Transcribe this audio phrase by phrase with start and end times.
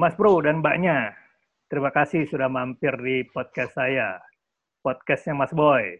[0.00, 1.12] Mas Bro dan Mbaknya.
[1.68, 4.16] Terima kasih sudah mampir di podcast saya.
[4.80, 5.92] Podcastnya Mas Boy.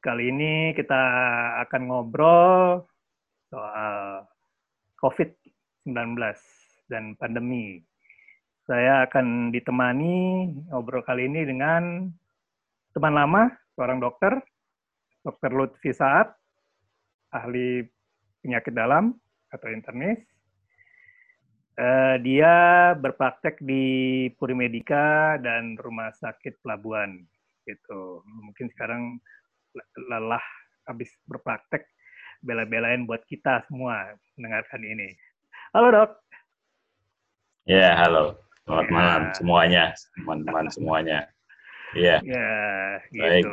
[0.00, 0.96] Kali ini kita
[1.68, 2.80] akan ngobrol
[3.52, 4.24] soal
[5.04, 6.16] COVID-19
[6.88, 7.76] dan pandemi.
[8.64, 12.08] Saya akan ditemani ngobrol kali ini dengan
[12.96, 14.32] teman lama, seorang dokter,
[15.20, 15.52] Dr.
[15.52, 16.32] Lutfi Saat,
[17.36, 17.84] ahli
[18.40, 19.12] penyakit dalam
[19.52, 20.31] atau internis.
[21.72, 22.52] Uh, dia
[23.00, 27.24] berpraktek di Puri Medika dan Rumah Sakit Pelabuhan.
[27.64, 28.20] Gitu.
[28.28, 29.16] Mungkin sekarang
[30.10, 30.42] lelah
[30.84, 31.88] habis berpraktek
[32.42, 35.16] bela-belain buat kita semua mendengarkan ini.
[35.72, 36.10] Halo dok.
[37.64, 38.36] Ya, halo.
[38.66, 38.92] Selamat ya.
[38.92, 39.84] malam semuanya,
[40.18, 41.18] teman-teman semuanya.
[41.96, 42.20] Iya.
[42.20, 42.50] Ya,
[43.14, 43.22] gitu.
[43.22, 43.44] Baik.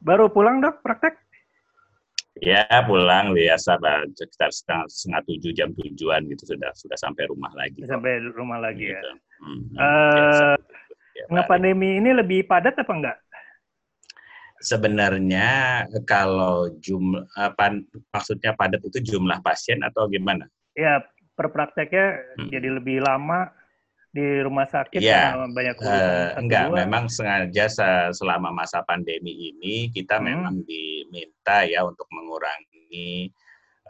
[0.00, 1.23] Baru pulang dok praktek?
[2.44, 3.80] Ya pulang biasa
[4.12, 7.80] sekitar setengah, setengah tujuh jam tujuan gitu sudah sudah sampai rumah lagi.
[7.88, 9.00] Sampai rumah lagi ya.
[9.00, 9.08] gitu.
[9.08, 9.14] ya.
[9.40, 10.56] Hmm, uh,
[11.16, 13.18] ya, pandemi ini lebih padat apa enggak?
[14.60, 15.48] Sebenarnya
[16.04, 17.80] kalau jumlah apa
[18.12, 20.44] maksudnya padat itu jumlah pasien atau gimana?
[20.76, 21.00] Ya
[21.34, 22.48] per prakteknya hmm.
[22.52, 23.50] jadi lebih lama
[24.14, 26.86] di rumah sakit ya, banyak uh, enggak dua.
[26.86, 27.66] memang sengaja
[28.14, 30.24] selama masa pandemi ini kita hmm.
[30.24, 32.06] memang diminta ya untuk
[32.94, 33.32] mengurangi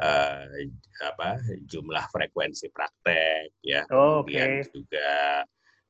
[0.00, 0.44] uh,
[1.05, 1.28] apa
[1.69, 4.70] jumlah frekuensi praktek ya oh, kemudian okay.
[4.72, 5.10] juga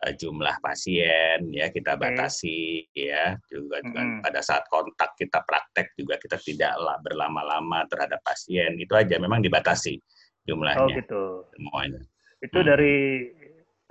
[0.05, 3.15] uh, jumlah pasien ya kita batasi okay.
[3.15, 4.21] ya juga hmm.
[4.25, 9.97] pada saat kontak kita praktek juga kita tidaklah berlama-lama terhadap pasien itu aja memang dibatasi
[10.45, 11.23] jumlahnya oh, gitu.
[11.57, 12.03] semuanya
[12.45, 12.69] itu hmm.
[12.69, 12.97] dari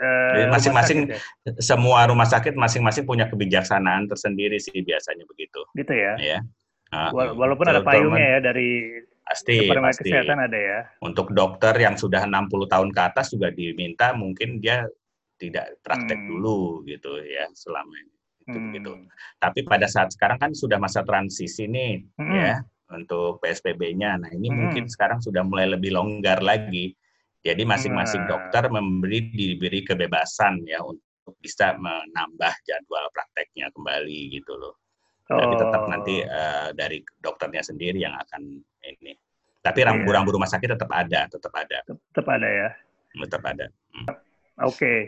[0.03, 1.21] Eh, masing-masing ya?
[1.61, 5.61] semua rumah sakit masing-masing punya kebijaksanaan tersendiri sih biasanya begitu.
[5.78, 6.13] Gitu ya.
[6.17, 6.40] Ya.
[6.90, 10.09] Uh, Walaupun ada payungnya ya dari pasti, pasti.
[10.11, 10.79] kesehatan ada ya.
[11.01, 14.85] Untuk dokter yang sudah 60 tahun ke atas juga diminta mungkin dia
[15.39, 16.29] tidak praktek hmm.
[16.29, 18.16] dulu gitu ya selama ini.
[18.44, 18.72] Gitu, hmm.
[18.75, 18.91] gitu.
[19.39, 22.34] Tapi pada saat sekarang kan sudah masa transisi nih hmm.
[22.35, 22.61] ya
[22.94, 24.19] untuk PSBB-nya.
[24.19, 24.57] Nah, ini hmm.
[24.59, 26.94] mungkin sekarang sudah mulai lebih longgar lagi
[27.44, 28.29] jadi masing-masing nah.
[28.40, 34.79] dokter memberi diberi kebebasan ya untuk bisa menambah jadwal prakteknya kembali gitu loh.
[35.28, 35.40] Oh.
[35.44, 39.16] Tapi tetap nanti uh, dari dokternya sendiri yang akan ini.
[39.63, 39.88] Tapi iya.
[39.91, 40.35] rambu-rambu yeah.
[40.35, 41.77] rumah sakit tetap ada, tetap ada.
[41.88, 42.69] Tetap ada ya.
[43.16, 43.66] Tetap ada.
[43.95, 44.05] Hmm.
[44.07, 44.75] Oke.
[44.75, 44.99] Okay.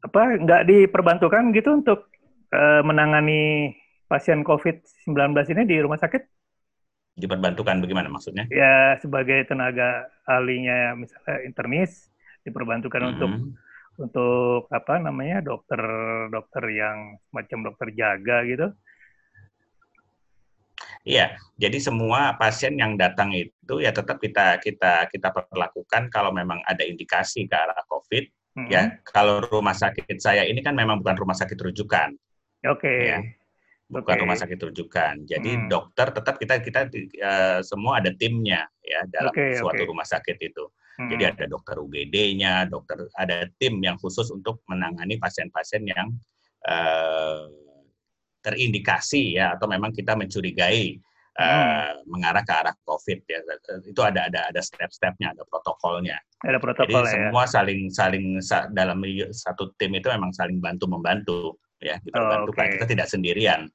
[0.00, 2.08] Apa nggak diperbantukan gitu untuk
[2.56, 3.76] uh, menangani
[4.08, 6.40] pasien COVID-19 ini di rumah sakit?
[7.20, 8.48] diperbantukan bagaimana maksudnya?
[8.48, 12.08] Ya sebagai tenaga ahlinya misalnya internis
[12.48, 13.14] diperbantukan mm -hmm.
[13.14, 13.32] untuk
[14.00, 15.80] untuk apa namanya dokter
[16.32, 18.72] dokter yang macam dokter jaga gitu.
[21.00, 26.60] Iya, jadi semua pasien yang datang itu ya tetap kita kita kita perlakukan kalau memang
[26.68, 28.24] ada indikasi ke arah COVID.
[28.28, 28.68] Mm -hmm.
[28.68, 32.12] Ya, kalau rumah sakit saya ini kan memang bukan rumah sakit rujukan.
[32.68, 32.84] Oke.
[32.84, 33.00] Okay.
[33.08, 33.18] Ya
[33.90, 34.22] bukan okay.
[34.22, 35.14] rumah sakit rujukan.
[35.26, 35.66] Jadi hmm.
[35.66, 36.80] dokter tetap kita kita
[37.20, 39.90] uh, semua ada timnya ya dalam okay, suatu okay.
[39.90, 40.64] rumah sakit itu.
[40.96, 41.10] Hmm.
[41.10, 46.14] Jadi ada dokter UGD-nya, dokter ada tim yang khusus untuk menangani pasien-pasien yang
[46.70, 47.50] uh,
[48.40, 50.96] terindikasi ya atau memang kita mencurigai
[51.36, 52.08] uh, hmm.
[52.08, 53.38] mengarah ke arah COVID ya.
[53.84, 56.16] Itu ada ada ada step-stepnya, ada protokolnya.
[56.40, 57.12] Ada protokol Jadi ya.
[57.12, 58.24] semua saling saling
[58.72, 58.98] dalam
[59.32, 61.40] satu tim itu memang saling bantu membantu
[61.80, 62.76] ya kita oh, bantu okay.
[62.76, 63.68] kita tidak sendirian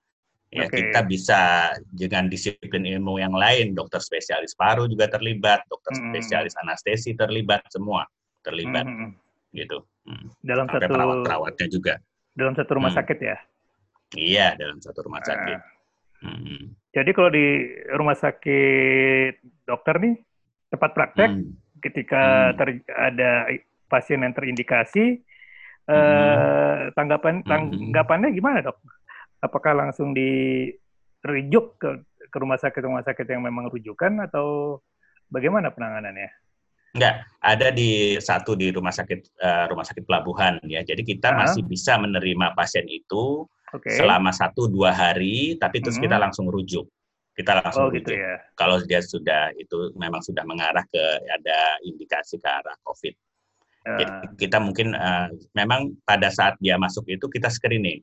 [0.56, 0.88] Ya, okay.
[0.88, 1.42] kita bisa
[1.92, 6.16] dengan disiplin ilmu yang lain, dokter spesialis paru juga terlibat, dokter hmm.
[6.16, 8.08] spesialis anestesi terlibat, semua
[8.40, 9.12] terlibat, hmm.
[9.52, 9.84] gitu.
[10.08, 10.32] Hmm.
[10.40, 11.94] Dalam Sampai satu perawat-perawatnya juga.
[12.40, 13.00] Dalam satu rumah hmm.
[13.04, 13.38] sakit ya?
[14.16, 15.28] Iya, dalam satu rumah ah.
[15.28, 15.60] sakit.
[16.26, 16.74] Hmm.
[16.96, 17.46] Jadi kalau di
[17.92, 20.16] rumah sakit dokter nih
[20.72, 21.80] tempat praktek, hmm.
[21.84, 22.56] ketika hmm.
[22.56, 23.32] Ter, ada
[23.92, 25.22] pasien yang terindikasi,
[25.86, 25.94] hmm.
[25.94, 27.48] eh, tanggapan hmm.
[27.48, 28.80] tanggapannya gimana dok?
[29.46, 31.90] apakah langsung dirujuk ke,
[32.26, 34.80] ke rumah sakit rumah sakit yang memang rujukan atau
[35.30, 36.34] bagaimana penanganannya?
[36.96, 40.82] Enggak, ada di satu di rumah sakit uh, rumah sakit pelabuhan ya.
[40.82, 43.46] Jadi kita uh masih bisa menerima pasien itu
[43.78, 43.96] okay.
[44.00, 46.06] selama satu dua hari, tapi terus hmm.
[46.08, 46.88] kita langsung rujuk.
[47.36, 48.20] Kita langsung oh, gitu rujuk.
[48.20, 48.36] Gitu ya.
[48.56, 53.14] Kalau dia sudah itu memang sudah mengarah ke ada indikasi ke arah COVID.
[53.86, 53.98] Uh.
[54.00, 58.00] Jadi kita mungkin uh, memang pada saat dia masuk itu kita screening.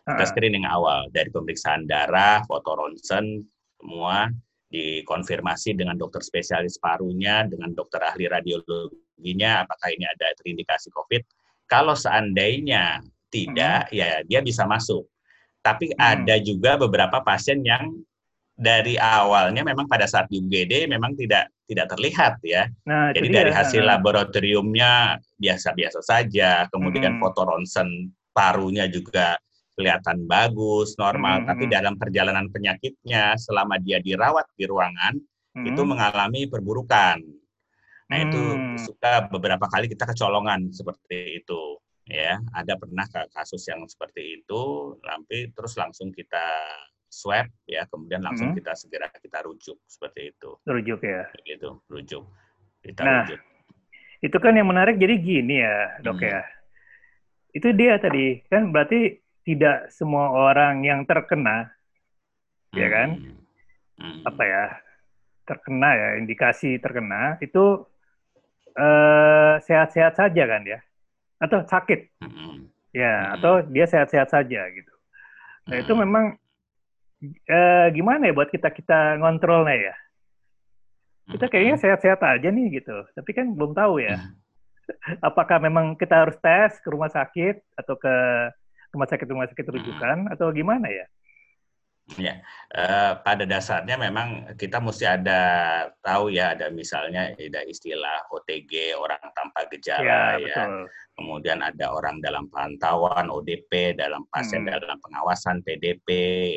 [0.00, 3.46] Kita screening awal dari pemeriksaan darah, foto ronsen,
[3.78, 4.26] semua
[4.70, 11.22] dikonfirmasi dengan dokter spesialis parunya, dengan dokter ahli radiologinya, apakah ini ada terindikasi COVID.
[11.66, 13.94] Kalau seandainya tidak, hmm.
[13.96, 15.06] ya dia bisa masuk.
[15.62, 15.98] Tapi hmm.
[15.98, 17.88] ada juga beberapa pasien yang
[18.60, 22.68] dari awalnya memang pada saat di UGD memang tidak tidak terlihat ya.
[22.84, 27.20] Nah, Jadi dari hasil laboratoriumnya biasa-biasa saja, kemudian hmm.
[27.24, 29.40] foto ronsen parunya juga
[29.78, 31.46] kelihatan bagus, normal, hmm.
[31.48, 35.16] tapi dalam perjalanan penyakitnya selama dia dirawat di ruangan
[35.56, 35.64] hmm.
[35.64, 37.16] itu mengalami perburukan.
[38.12, 38.26] Nah, hmm.
[38.28, 38.42] itu
[38.84, 41.80] suka beberapa kali kita kecolongan seperti itu
[42.10, 42.42] ya.
[42.50, 44.62] Ada pernah kasus yang seperti itu,
[45.06, 46.42] lampi terus langsung kita
[47.10, 48.56] swab ya kemudian langsung hmm.
[48.62, 52.24] kita segera kita rujuk seperti itu rujuk ya itu rujuk
[52.86, 53.40] kita nah rujuk.
[54.22, 56.30] itu kan yang menarik jadi gini ya dok hmm.
[56.30, 56.40] ya
[57.50, 61.74] itu dia tadi kan berarti tidak semua orang yang terkena
[62.70, 62.78] ya hmm.
[62.78, 63.08] ya kan
[63.98, 64.20] hmm.
[64.22, 64.64] apa ya
[65.50, 67.90] terkena ya indikasi terkena itu
[68.78, 70.78] eh, sehat-sehat saja kan ya
[71.40, 72.12] atau sakit.
[72.90, 74.94] Ya atau dia sehat-sehat saja gitu.
[75.70, 76.24] Nah itu memang
[77.46, 79.94] eh, gimana ya buat kita kita ngontrolnya ya?
[81.30, 84.18] Kita kayaknya sehat-sehat aja nih gitu, tapi kan belum tahu ya.
[85.28, 88.14] Apakah memang kita harus tes ke rumah sakit atau ke
[88.90, 91.06] rumah sakit rumah sakit rujukan atau gimana ya?
[92.18, 92.42] Ya,
[92.74, 95.40] eh, pada dasarnya memang kita mesti ada
[96.02, 100.64] tahu ya ada misalnya ada istilah OTG orang tanpa gejala ya, ya.
[101.14, 104.74] kemudian ada orang dalam pantauan ODP dalam pasien hmm.
[104.82, 106.08] dalam pengawasan PDP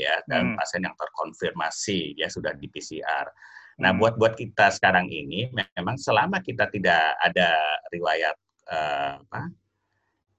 [0.01, 0.57] ya dan hmm.
[0.57, 3.29] pasien yang terkonfirmasi ya sudah di PCR.
[3.77, 3.99] Nah, hmm.
[4.01, 7.53] buat buat kita sekarang ini memang selama kita tidak ada
[7.93, 8.37] riwayat
[8.73, 9.62] uh, apa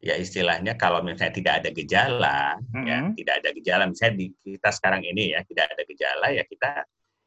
[0.04, 2.84] ya istilahnya kalau misalnya tidak ada gejala mm-hmm.
[2.84, 6.70] ya tidak ada gejala misalnya di kita sekarang ini ya tidak ada gejala ya kita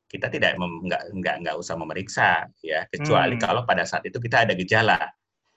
[0.07, 3.45] kita tidak nggak nggak nggak usah memeriksa ya kecuali mm-hmm.
[3.49, 5.09] kalau pada saat itu kita ada gejala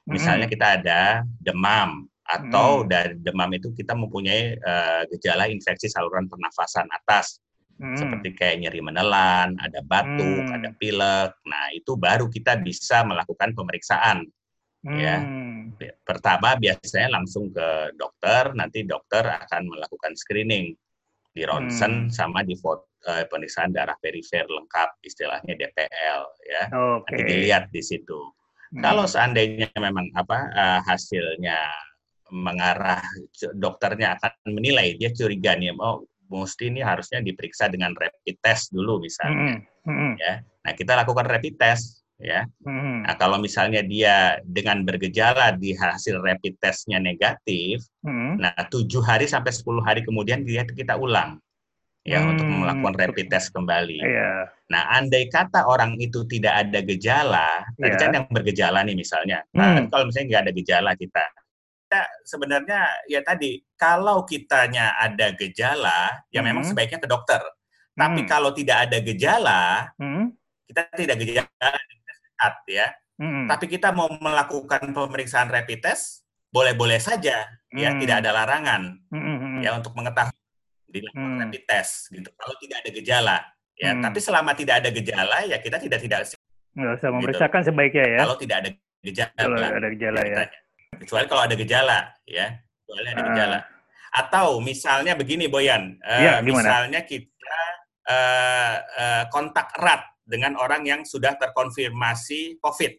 [0.09, 0.55] misalnya mm-hmm.
[0.57, 1.01] kita ada
[1.45, 2.89] demam atau mm-hmm.
[2.89, 7.45] dari demam itu kita mempunyai uh, gejala infeksi saluran pernafasan atas
[7.77, 8.01] mm-hmm.
[8.01, 10.57] seperti kayak nyeri menelan ada batuk mm-hmm.
[10.57, 14.25] ada pilek nah itu baru kita bisa melakukan pemeriksaan.
[14.81, 15.77] Hmm.
[15.77, 20.73] Ya, pertama biasanya langsung ke dokter, nanti dokter akan melakukan screening
[21.31, 22.13] di ronsen hmm.
[22.13, 26.63] sama di foto, uh, pemeriksaan darah perifer lengkap, istilahnya DPL ya.
[26.73, 27.13] Okay.
[27.13, 28.21] Nanti dilihat di situ.
[28.73, 28.81] Hmm.
[28.81, 31.61] Kalau seandainya memang apa uh, hasilnya
[32.31, 33.03] mengarah
[33.59, 39.03] dokternya akan menilai dia curiga nih oh mesti ini harusnya diperiksa dengan rapid test dulu
[39.03, 39.91] misalnya hmm.
[39.91, 40.15] Hmm.
[40.15, 42.45] ya nah kita lakukan rapid test ya.
[42.63, 43.03] Hmm.
[43.09, 48.39] Nah, kalau misalnya dia dengan bergejala di hasil rapid testnya negatif, hmm.
[48.39, 51.41] nah tujuh hari sampai 10 hari kemudian dia kita ulang
[52.05, 52.31] ya hmm.
[52.33, 54.01] untuk melakukan rapid test kembali.
[54.01, 54.49] Yeah.
[54.73, 57.93] Nah, andai kata orang itu tidak ada gejala, yeah.
[57.93, 59.45] tadi kan yang bergejala nih misalnya.
[59.57, 59.93] Nah, hmm.
[59.93, 61.25] kalau misalnya nggak ada gejala kita,
[61.91, 62.81] kita sebenarnya
[63.11, 66.47] ya tadi kalau kitanya ada gejala, ya hmm.
[66.47, 67.41] memang sebaiknya ke dokter.
[67.93, 68.31] Tapi hmm.
[68.31, 70.33] kalau tidak ada gejala, hmm.
[70.71, 71.69] kita tidak gejala
[72.41, 72.89] sehat ya.
[73.21, 73.53] Mm-hmm.
[73.53, 77.77] Tapi kita mau melakukan pemeriksaan rapid test boleh-boleh saja mm-hmm.
[77.77, 79.61] ya, tidak ada larangan mm-hmm.
[79.61, 80.33] ya untuk mengetahui
[80.89, 81.43] dilakukan mm-hmm.
[81.45, 82.33] rapid test gitu.
[82.33, 83.37] Kalau tidak ada gejala
[83.77, 84.05] ya, mm-hmm.
[84.09, 86.21] tapi selama tidak ada gejala ya kita tidak tidak
[86.73, 87.17] nggak usah gitu.
[87.21, 87.69] memeriksakan gitu.
[87.69, 88.19] sebaiknya ya.
[88.25, 88.71] Kalau tidak ada
[89.05, 89.37] gejala.
[89.37, 90.37] Kalau ada gejala ya.
[90.91, 93.27] Kecuali kalau ada gejala ya, kecuali ada uh.
[93.29, 93.59] gejala.
[94.11, 97.61] Atau misalnya begini Boyan, uh, ya, misalnya kita
[98.11, 102.93] uh, uh, kontak erat dengan orang yang sudah terkonfirmasi COVID.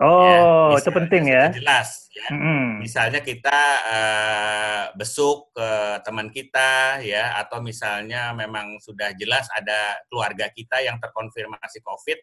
[0.00, 1.52] Oh, ya, itu penting ya.
[1.52, 2.32] Jelas, ya.
[2.32, 2.80] Mm.
[2.80, 10.48] Misalnya kita uh, besuk ke teman kita, ya, atau misalnya memang sudah jelas ada keluarga
[10.48, 12.16] kita yang terkonfirmasi COVID.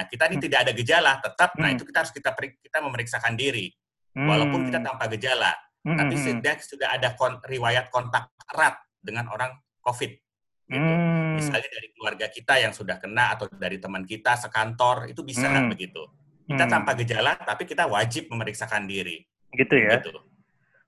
[0.00, 0.44] Nah, kita ini mm.
[0.48, 1.52] tidak ada gejala, tetap.
[1.52, 1.60] Mm.
[1.60, 3.68] Nah, itu kita harus kita kita memeriksakan diri,
[4.16, 4.24] mm.
[4.24, 5.52] walaupun kita tanpa gejala.
[5.84, 6.00] Mm.
[6.00, 9.52] Tapi sudah sudah ada kon, riwayat kontak erat dengan orang
[9.84, 10.29] COVID.
[10.70, 10.78] Gitu.
[10.78, 11.34] Hmm.
[11.34, 15.66] Misalnya dari keluarga kita yang sudah kena atau dari teman kita sekantor itu bisa hmm.
[15.66, 16.06] begitu.
[16.46, 16.72] Kita hmm.
[16.72, 19.18] tanpa gejala tapi kita wajib memeriksakan diri.
[19.50, 19.98] Gitu ya.
[19.98, 20.14] Gitu.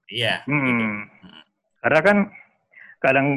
[0.07, 0.35] Iya.
[0.47, 0.63] Hmm.
[0.63, 0.85] Gitu.
[0.87, 1.05] Hmm.
[1.83, 2.19] Karena kan
[3.03, 3.29] kadang.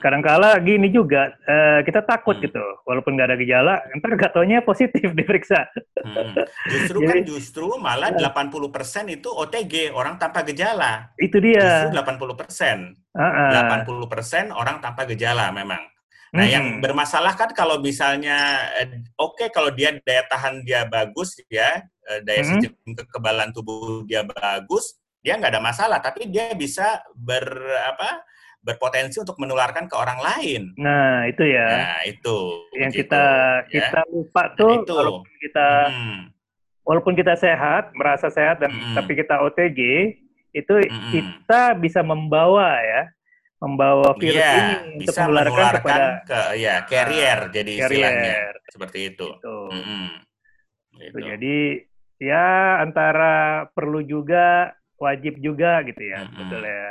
[0.00, 2.44] Kadang-kala gini juga uh, kita takut hmm.
[2.48, 5.68] gitu walaupun nggak ada gejala ntar gatonya positif diperiksa
[6.04, 6.34] hmm.
[6.72, 13.50] justru kan justru malah 80% itu OTG orang tanpa gejala itu dia justru 80% uh-uh.
[13.90, 15.82] 80% orang tanpa gejala memang.
[16.30, 16.54] Nah, hmm.
[16.54, 21.82] yang bermasalah kan kalau misalnya eh, oke okay, kalau dia daya tahan dia bagus ya,
[22.06, 22.50] eh, daya hmm.
[22.62, 24.94] sistem kekebalan tubuh dia bagus,
[25.26, 27.50] dia nggak ada masalah, tapi dia bisa ber
[27.82, 28.22] apa?
[28.60, 30.62] Berpotensi untuk menularkan ke orang lain.
[30.76, 31.68] Nah, itu ya.
[31.68, 32.38] Nah, itu.
[32.76, 33.72] Yang begitu, kita ya.
[33.72, 34.94] kita lupa tuh nah, itu.
[34.94, 36.20] walaupun kita hmm.
[36.84, 38.94] walaupun kita sehat, merasa sehat dan hmm.
[38.96, 39.80] tapi kita OTG,
[40.50, 41.10] itu mm-hmm.
[41.14, 43.02] kita bisa membawa ya
[43.60, 47.84] membawa virus ya, ini bisa untuk menularkan kepada ke ya carrier uh, jadi carrier.
[47.92, 48.38] istilahnya
[48.72, 49.26] seperti itu.
[49.36, 49.58] Gitu.
[49.68, 50.06] Mm -hmm.
[50.96, 51.18] gitu.
[51.20, 51.58] Jadi
[52.24, 56.38] ya antara perlu juga wajib juga gitu ya, mm -hmm.
[56.40, 56.88] betul ya.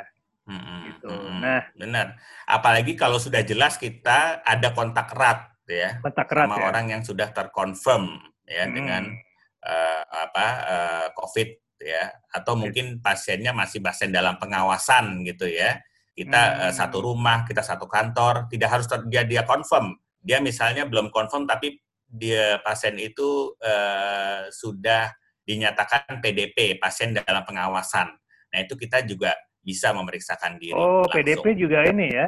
[0.49, 0.79] Mm -hmm.
[0.89, 1.13] Gitu.
[1.13, 2.07] Nah, benar.
[2.49, 6.65] Apalagi kalau sudah jelas kita ada kontak erat ya kontak erat sama ya.
[6.65, 8.17] orang yang sudah terkonfirm
[8.49, 8.73] ya mm -hmm.
[8.73, 9.03] dengan
[9.61, 11.49] uh, apa uh, COVID
[11.85, 15.77] ya atau mungkin pasiennya masih pasien dalam pengawasan gitu ya
[16.19, 16.59] kita hmm.
[16.67, 19.95] uh, satu rumah, kita satu kantor, tidak harus dia dia confirm.
[20.19, 25.15] Dia misalnya belum confirm tapi dia pasien itu uh, sudah
[25.47, 28.11] dinyatakan PDP, pasien dalam pengawasan.
[28.51, 29.31] Nah, itu kita juga
[29.69, 31.13] bisa memeriksakan diri Oh, langsung.
[31.13, 32.27] PDP juga ini ya.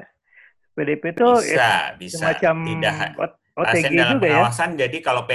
[0.77, 2.15] PDP itu bisa, ya, bisa.
[2.21, 2.95] semacam tidak
[3.51, 4.31] OTG pasien dalam juga ya?
[4.31, 4.69] pengawasan.
[4.71, 4.77] Ya?
[4.87, 5.31] Jadi kalau P,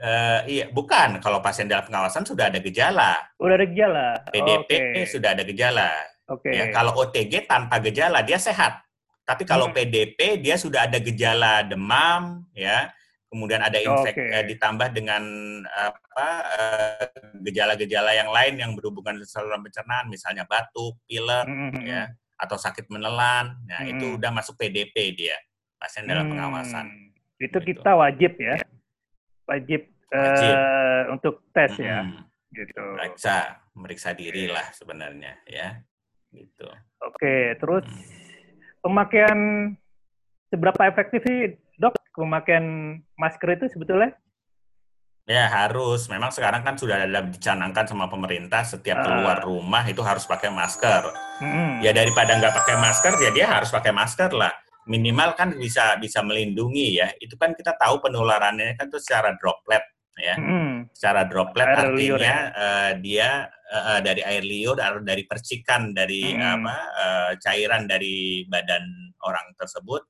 [0.00, 3.12] uh, iya, bukan kalau pasien dalam pengawasan sudah ada gejala.
[3.36, 4.06] Sudah ada gejala.
[4.32, 5.04] PDP okay.
[5.04, 5.90] sudah ada gejala.
[6.30, 6.48] Oke.
[6.48, 6.54] Okay.
[6.56, 8.80] Ya, kalau OTG tanpa gejala dia sehat.
[9.22, 9.76] Tapi kalau hmm.
[9.76, 12.90] PDP dia sudah ada gejala demam, ya,
[13.32, 14.28] kemudian ada infek okay.
[14.28, 15.24] eh, ditambah dengan
[15.64, 16.28] apa
[16.60, 17.08] eh,
[17.40, 21.56] gejala-gejala uh, yang lain yang berhubungan dengan saluran pencernaan, misalnya batuk, pilek, hmm.
[21.56, 22.44] hmm, hmm ya, hmm.
[22.44, 23.56] atau sakit menelan.
[23.64, 23.92] Nah hmm.
[23.96, 25.40] itu udah masuk PDP dia,
[25.80, 26.32] pasien dalam hmm.
[26.36, 26.86] pengawasan.
[27.40, 27.72] Itu gitu.
[27.72, 28.60] kita wajib ya,
[29.48, 30.52] wajib, wajib.
[30.52, 31.88] Uh, untuk tes hmm.
[31.88, 31.98] ya.
[32.52, 32.84] Gitu.
[33.00, 35.80] Meriksa, meriksa diri lah sebenarnya ya
[36.32, 36.68] gitu.
[37.04, 37.84] Oke, terus
[38.80, 39.72] pemakaian
[40.48, 41.56] seberapa efektif sih
[42.16, 44.16] pemakaian masker itu sebetulnya?
[45.22, 46.10] Ya harus.
[46.10, 49.04] Memang sekarang kan sudah ada dicanangkan sama pemerintah setiap ah.
[49.06, 51.02] keluar rumah itu harus pakai masker.
[51.38, 51.78] Hmm.
[51.78, 54.50] Ya daripada nggak pakai masker ya dia harus pakai masker lah.
[54.82, 57.14] Minimal kan bisa bisa melindungi ya.
[57.22, 59.86] Itu kan kita tahu penularannya kan itu secara droplet
[60.18, 60.34] ya.
[60.34, 60.90] Hmm.
[60.90, 62.38] Secara droplet air artinya ya?
[62.50, 63.28] uh, dia
[63.70, 66.42] uh, dari air liur atau dari percikan dari hmm.
[66.42, 70.02] apa uh, cairan dari badan orang tersebut.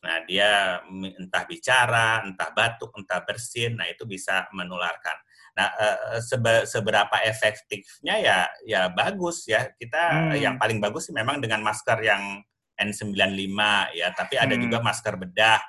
[0.00, 0.80] Nah, dia
[1.20, 5.16] entah bicara, entah batuk, entah bersin, nah itu bisa menularkan.
[5.60, 9.68] Nah, uh, sebe seberapa efektifnya ya ya bagus ya.
[9.76, 10.40] Kita hmm.
[10.40, 12.40] yang paling bagus sih memang dengan masker yang
[12.80, 13.60] N95
[13.92, 14.62] ya, tapi ada hmm.
[14.64, 15.60] juga masker bedah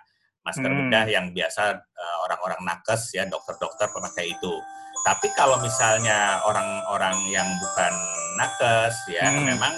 [0.41, 0.79] masker hmm.
[0.85, 4.53] bedah yang biasa uh, orang-orang nakes ya dokter-dokter pemakai itu.
[5.01, 7.93] Tapi kalau misalnya orang-orang yang bukan
[8.37, 9.45] nakes ya hmm.
[9.53, 9.73] memang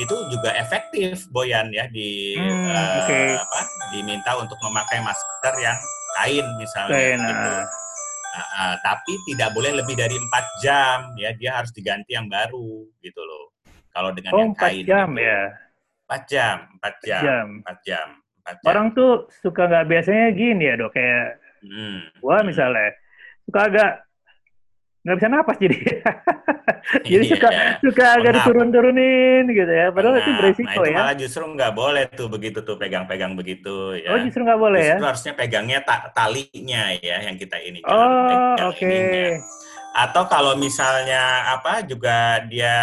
[0.00, 3.36] itu juga efektif Boyan ya di hmm, uh, okay.
[3.36, 3.60] apa
[3.92, 5.78] diminta untuk memakai masker yang
[6.18, 7.50] kain misalnya kain, gitu.
[8.32, 12.88] Uh, uh, tapi tidak boleh lebih dari empat jam ya dia harus diganti yang baru
[13.04, 13.52] gitu loh.
[13.92, 14.84] Kalau dengan oh, yang kain.
[14.88, 15.28] jam gitu.
[15.28, 15.40] ya.
[16.08, 18.08] Empat jam, empat jam, empat jam.
[18.66, 22.18] Orang tuh suka nggak biasanya gini ya dok kayak hmm.
[22.18, 22.90] gua misalnya
[23.46, 23.92] suka agak
[25.02, 25.78] nggak bisa napas jadi
[27.10, 27.48] jadi iya, suka
[27.82, 31.72] suka agak diturun-turunin gitu ya padahal nah, itu beresiko nah, itu ya malah justru nggak
[31.74, 35.78] boleh tuh begitu tuh pegang-pegang begitu ya oh justru nggak boleh justru ya harusnya pegangnya
[35.82, 39.42] ta talinya ya yang kita ini oh oke okay.
[39.98, 42.74] atau kalau misalnya apa juga dia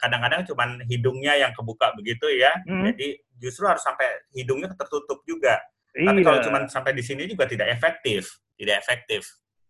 [0.00, 2.96] kadang-kadang cuman hidungnya yang kebuka begitu ya hmm.
[2.96, 5.62] jadi justru harus sampai hidungnya tertutup juga.
[5.94, 6.12] Iya.
[6.12, 9.24] Tapi kalau cuma sampai di sini juga tidak efektif, tidak efektif.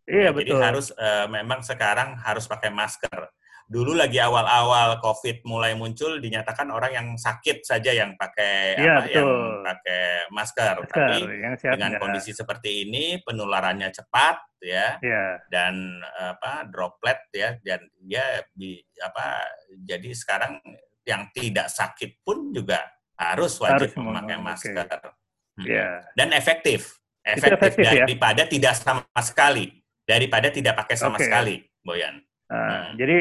[0.08, 0.56] Iya, nah, betul.
[0.56, 3.28] Jadi harus uh, memang sekarang harus pakai masker.
[3.68, 9.12] Dulu lagi awal-awal COVID mulai muncul dinyatakan orang yang sakit saja yang pakai iya, apa
[9.12, 9.28] yang
[9.60, 10.74] pakai masker.
[10.80, 11.98] masker Tapi yang dengan ya.
[12.00, 14.96] kondisi seperti ini penularannya cepat ya.
[15.04, 15.44] Iya.
[15.52, 19.44] Dan apa droplet ya dan dia di apa
[19.84, 20.64] jadi sekarang
[21.04, 22.80] yang tidak sakit pun juga
[23.20, 24.80] harus wajib harus memakai masker.
[24.80, 25.12] Okay.
[25.60, 25.66] Hmm.
[25.68, 25.94] Yeah.
[26.16, 26.96] Dan efektif.
[27.20, 28.08] Efektif, efektif ya?
[28.08, 28.48] daripada ya?
[28.48, 29.77] tidak sama sekali.
[30.08, 31.28] Daripada tidak pakai sama okay.
[31.28, 32.24] sekali, Boyan.
[32.48, 32.84] Uh, hmm.
[32.96, 33.16] Jadi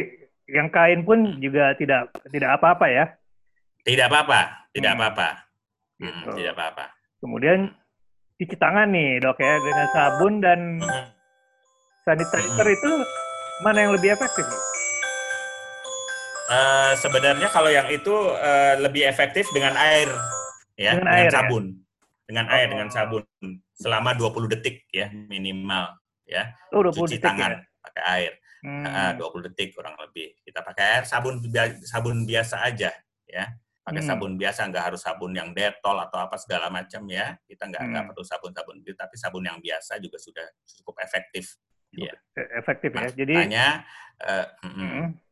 [0.47, 1.43] yang kain pun hmm.
[1.43, 3.05] juga tidak tidak apa-apa ya?
[3.83, 4.99] Tidak apa-apa, tidak hmm.
[5.03, 5.27] apa-apa.
[5.99, 6.29] Hmm, gitu.
[6.39, 6.85] Tidak apa-apa.
[7.19, 7.59] Kemudian
[8.39, 11.05] cuci tangan nih dok ya dengan sabun dan hmm.
[12.07, 12.77] sanitizer hmm.
[12.79, 12.91] itu
[13.67, 14.47] mana yang lebih efektif?
[16.47, 20.07] Uh, sebenarnya kalau yang itu uh, lebih efektif dengan air
[20.79, 21.33] ya, dengan, dengan air, ya?
[21.35, 21.63] sabun.
[21.67, 21.75] Ya?
[22.27, 22.55] Dengan oh.
[22.55, 23.23] air, dengan sabun
[23.75, 25.91] selama 20 detik ya minimal
[26.27, 26.51] ya.
[26.75, 27.59] Oh, 20 Cuci detik tangan ya?
[27.81, 28.33] pakai air.
[28.61, 28.83] Hmm.
[28.83, 30.35] Uh, 20 detik kurang lebih.
[30.43, 31.39] Kita pakai air sabun
[31.87, 32.91] sabun biasa aja
[33.25, 33.45] ya.
[33.81, 34.09] Pakai hmm.
[34.11, 37.39] sabun biasa nggak harus sabun yang detol atau apa segala macam ya.
[37.47, 38.11] Kita nggak nggak hmm.
[38.11, 40.45] perlu sabun-sabun itu tapi sabun yang biasa juga sudah
[40.83, 41.55] cukup efektif.
[41.95, 42.11] Ya.
[42.35, 43.07] Efektif ya.
[43.09, 43.67] Jadi Makanya
[44.27, 45.27] uh, hmm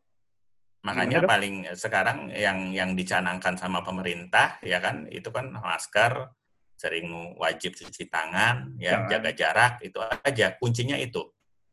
[0.86, 6.30] Makanya paling sekarang yang yang dicanangkan sama pemerintah ya kan itu kan masker,
[6.76, 11.24] sering wajib cuci tangan, ya jaga jarak itu aja kuncinya itu.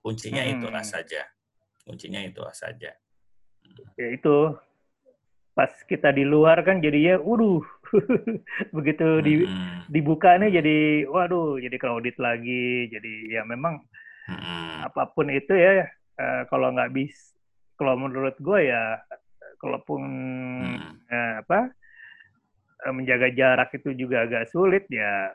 [0.02, 0.52] Kuncinya hmm.
[0.58, 1.22] itu saja.
[1.82, 2.90] Kuncinya itu saja.
[3.98, 4.36] Ya itu
[5.52, 7.60] pas kita di luar kan jadinya, waduh,
[8.76, 9.92] begitu di, hmm.
[9.92, 10.78] dibuka nih jadi
[11.08, 13.84] waduh jadi crowded lagi jadi ya memang
[14.28, 14.88] hmm.
[14.88, 17.36] apa pun itu ya uh, kalau nggak bis
[17.76, 19.00] kalau menurut gue ya
[19.60, 20.00] kalaupun
[20.64, 20.92] hmm.
[21.08, 21.72] uh, apa
[22.90, 25.30] menjaga jarak itu juga agak sulit ya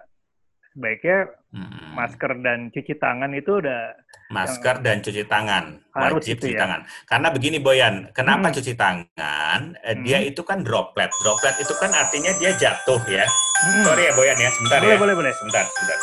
[0.77, 1.97] sebaiknya hmm.
[1.97, 3.97] masker dan cuci tangan itu udah
[4.29, 6.59] masker dan cuci tangan wajib cuci ya.
[6.61, 8.55] tangan karena begini Boyan kenapa hmm.
[8.61, 10.05] cuci tangan eh, hmm.
[10.05, 13.83] dia itu kan droplet droplet itu kan artinya dia jatuh ya hmm.
[13.89, 15.99] sorry ya Boyan ya sebentar boleh, ya boleh boleh sebentar sebentar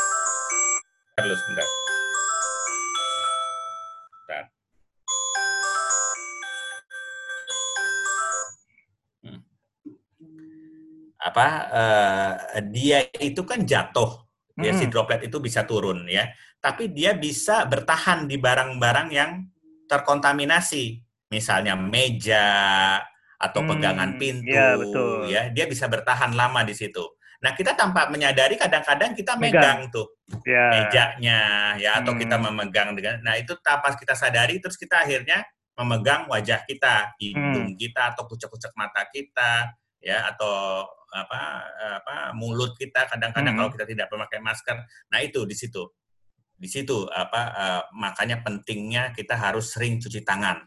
[1.23, 1.67] terus sebentar
[4.27, 4.45] hmm.
[11.35, 12.33] Apa uh,
[12.71, 14.23] dia itu kan jatuh
[14.55, 14.79] ya hmm.
[14.79, 16.31] si droplet itu bisa turun ya
[16.63, 19.45] tapi dia bisa bertahan di barang-barang yang
[19.85, 20.97] terkontaminasi,
[21.29, 22.49] misalnya meja
[23.37, 25.29] atau hmm, pegangan pintu, ya, betul.
[25.29, 27.05] ya dia bisa bertahan lama di situ.
[27.45, 30.09] Nah kita tanpa menyadari kadang-kadang kita megang, megang tuh
[30.49, 30.73] ya.
[30.73, 31.41] mejanya,
[31.77, 32.21] ya atau hmm.
[32.25, 35.45] kita memegang dengan, nah itu tanpa kita sadari terus kita akhirnya
[35.77, 37.77] memegang wajah kita, hidung hmm.
[37.77, 39.69] kita atau kucek-kucek mata kita,
[40.05, 40.85] ya atau
[41.15, 41.41] apa
[42.03, 43.61] apa mulut kita kadang-kadang hmm.
[43.65, 44.77] kalau kita tidak memakai masker.
[45.09, 45.89] Nah itu di situ
[46.55, 50.63] di situ apa uh, makanya pentingnya kita harus sering cuci tangan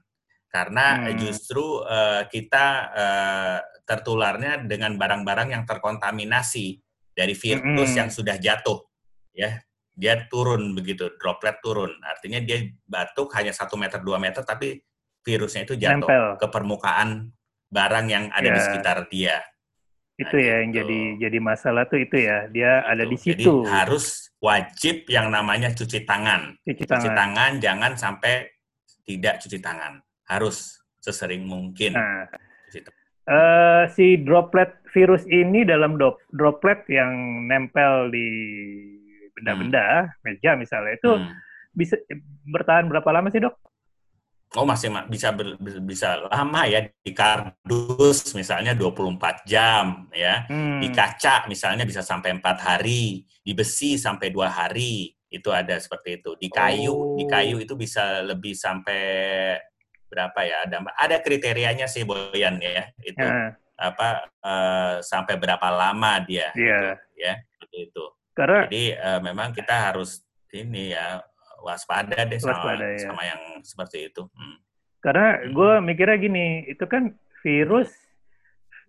[0.51, 1.15] karena hmm.
[1.15, 6.79] justru uh, kita uh, tertularnya dengan barang-barang yang terkontaminasi
[7.15, 7.99] dari virus hmm.
[8.03, 8.83] yang sudah jatuh
[9.31, 9.63] ya
[9.97, 14.77] dia turun begitu droplet turun artinya dia batuk hanya satu meter dua meter tapi
[15.25, 16.25] virusnya itu jatuh Nempel.
[16.37, 17.31] ke permukaan
[17.67, 18.55] barang yang ada ya.
[18.55, 19.37] di sekitar dia
[20.17, 20.79] itu nah, ya yang gitu.
[20.81, 22.89] jadi jadi masalah tuh itu ya dia itu.
[22.89, 27.91] ada di situ jadi harus wajib yang namanya cuci tangan cuci tangan, cuci tangan jangan
[27.93, 28.33] sampai
[29.05, 32.25] tidak cuci tangan harus sesering mungkin nah,
[33.29, 36.01] uh, si droplet virus ini dalam
[36.33, 38.27] droplet yang nempel di
[39.37, 40.13] benda-benda hmm.
[40.25, 41.29] meja misalnya itu hmm.
[41.77, 41.93] bisa
[42.49, 43.53] bertahan berapa lama sih dok
[44.55, 50.79] Oh masih bisa ber, bisa lama ya di kardus misalnya 24 jam ya hmm.
[50.79, 56.23] di kaca misalnya bisa sampai empat hari di besi sampai dua hari itu ada seperti
[56.23, 57.15] itu di kayu oh.
[57.19, 59.03] di kayu itu bisa lebih sampai
[60.07, 63.51] berapa ya ada ada kriterianya sih Boyan ya itu ya.
[63.75, 66.95] apa uh, sampai berapa lama dia yeah.
[66.95, 67.33] gitu, ya
[67.75, 70.23] itu Karena, jadi uh, memang kita harus
[70.55, 71.19] ini ya
[71.61, 72.99] waspada deh waspada, sama, ya.
[73.09, 74.23] sama yang seperti itu.
[74.31, 74.57] Hmm.
[75.01, 75.53] Karena hmm.
[75.53, 77.13] gue mikirnya gini, itu kan
[77.45, 77.89] virus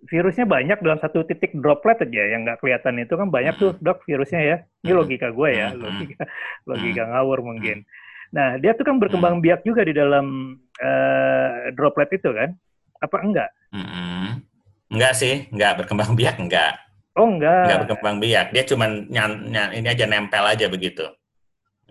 [0.07, 3.83] virusnya banyak dalam satu titik droplet aja yang nggak kelihatan itu kan banyak tuh hmm.
[3.83, 4.57] dok virusnya ya.
[4.87, 4.98] Ini hmm.
[4.98, 6.22] logika gue ya, logika
[6.70, 7.83] logika ngawur mungkin.
[8.31, 12.54] Nah dia tuh kan berkembang biak juga di dalam uh, droplet itu kan?
[13.02, 13.50] Apa enggak?
[13.74, 14.42] Hmm.
[14.88, 16.78] Enggak sih, enggak berkembang biak enggak.
[17.18, 17.66] Oh enggak.
[17.66, 21.04] Enggak berkembang biak, dia cuma nyan, nyan, ini aja nempel aja begitu.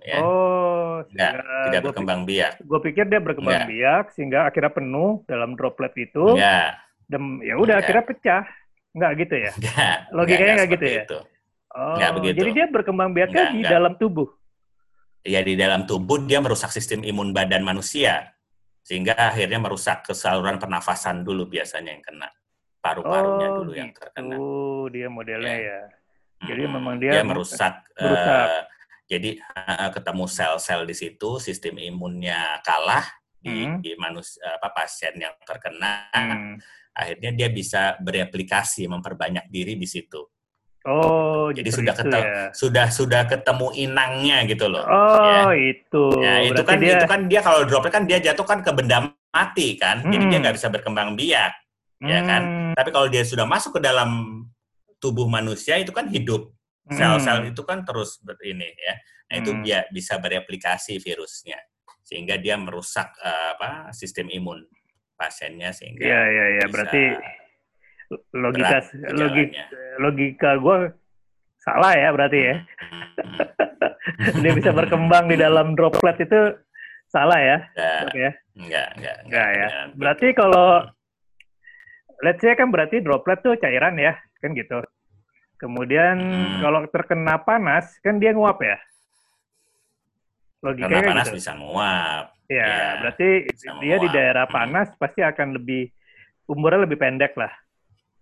[0.07, 0.23] Ya.
[0.23, 0.47] Oh,
[1.05, 1.31] Nggak,
[1.69, 2.51] tidak berkembang biak.
[2.63, 3.69] Gue pikir dia berkembang Nggak.
[3.69, 6.33] biak sehingga akhirnya penuh dalam droplet itu.
[6.39, 6.77] Ya.
[7.05, 8.43] Dan ya udah akhirnya pecah.
[8.97, 9.51] Enggak gitu ya?
[9.53, 9.97] Nggak.
[10.15, 11.03] Logikanya enggak gitu ya?
[11.05, 11.19] Itu.
[11.77, 12.37] Oh, Nggak begitu.
[12.41, 13.73] Jadi dia berkembang biaknya di enggak.
[13.77, 14.29] dalam tubuh.
[15.27, 18.31] Ya di dalam tubuh dia merusak sistem imun badan manusia
[18.87, 22.31] sehingga akhirnya merusak ke saluran pernafasan dulu biasanya yang kena
[22.79, 23.79] paru-parunya oh, dulu gitu.
[23.83, 24.35] yang terkena.
[24.39, 25.67] Oh, dia modelnya ya.
[25.67, 25.79] ya.
[26.47, 28.47] Jadi hmm, memang dia, dia merusak, merusak.
[28.47, 28.61] Uh,
[29.07, 33.07] jadi uh, ketemu sel-sel di situ, sistem imunnya kalah
[33.39, 33.79] di, hmm.
[33.79, 36.11] di manusia apa pasien yang terkena.
[36.11, 36.59] Hmm.
[36.91, 40.19] Akhirnya dia bisa bereplikasi, memperbanyak diri di situ.
[40.87, 42.47] Oh, jadi sudah ketemu ya?
[42.55, 44.87] sudah sudah ketemu inangnya gitu loh.
[44.87, 45.75] Oh, ya.
[45.75, 46.03] itu.
[46.23, 46.95] Ya, itu kan dia...
[46.95, 50.03] itu kan dia kalau droplet kan dia jatuh kan ke benda mati kan.
[50.03, 50.11] Hmm.
[50.15, 50.43] Jadi dia hmm.
[50.47, 51.51] nggak bisa berkembang biak.
[51.99, 52.07] Hmm.
[52.07, 52.41] Ya kan?
[52.43, 52.73] Hmm.
[52.75, 54.43] Tapi kalau dia sudah masuk ke dalam
[55.03, 56.56] tubuh manusia itu kan hidup
[56.91, 57.51] sel-sel hmm.
[57.51, 58.95] itu kan terus ini ya.
[59.27, 59.63] Nah, itu hmm.
[59.63, 61.59] dia bisa bereplikasi virusnya
[62.07, 64.63] sehingga dia merusak uh, apa sistem imun
[65.19, 67.03] pasiennya sehingga Iya iya iya berarti
[68.31, 68.79] logika
[69.11, 69.63] logika
[69.99, 70.77] logika gue
[71.59, 72.55] salah ya berarti ya.
[72.79, 74.39] Hmm.
[74.43, 76.55] dia bisa berkembang di dalam droplet itu
[77.11, 77.57] salah ya?
[77.75, 78.31] Enggak, ya?
[78.31, 79.67] enggak, enggak, enggak, enggak ya.
[79.99, 80.67] Berarti kalau
[82.23, 84.79] let's say kan berarti droplet tuh cairan ya, kan gitu.
[85.57, 86.61] Kemudian hmm.
[86.61, 88.77] kalau terkena panas kan dia nguap ya.
[90.61, 91.37] Logikanya Karena panas gitu.
[91.41, 92.25] bisa nguap.
[92.47, 93.29] Ya, ya berarti
[93.81, 94.03] dia nguap.
[94.05, 94.53] di daerah hmm.
[94.53, 94.99] panas hmm.
[95.01, 95.89] pasti akan lebih
[96.45, 97.49] umurnya lebih pendek lah.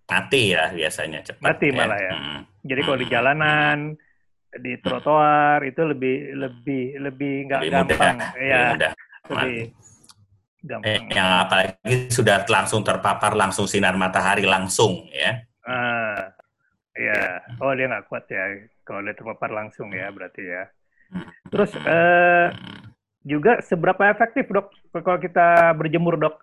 [0.08, 1.44] Mati ya biasanya cepat.
[1.44, 1.76] Mati ya.
[1.76, 2.12] malah ya.
[2.16, 2.40] Hmm.
[2.64, 3.14] Jadi kalau di hmm.
[3.14, 3.78] jalanan,
[4.56, 8.16] di trotoar itu lebih lebih lebih nggak gampang.
[8.16, 8.32] Mudah.
[8.40, 8.92] Ya, lebih mudah.
[9.28, 9.60] Lebih
[10.64, 10.88] gampang.
[10.88, 15.44] Eh, yang apalagi sudah langsung terpapar langsung sinar matahari langsung ya.
[15.68, 16.35] Ah
[16.96, 17.12] Iya.
[17.12, 17.56] Ya.
[17.60, 20.64] Oh dia nggak kuat ya kalau dia terpapar langsung ya berarti ya.
[21.52, 22.46] Terus eh,
[23.22, 26.42] juga seberapa efektif dok kalau kita berjemur dok?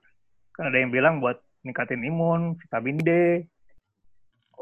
[0.54, 3.10] Kan ada yang bilang buat ningkatin imun, vitamin D.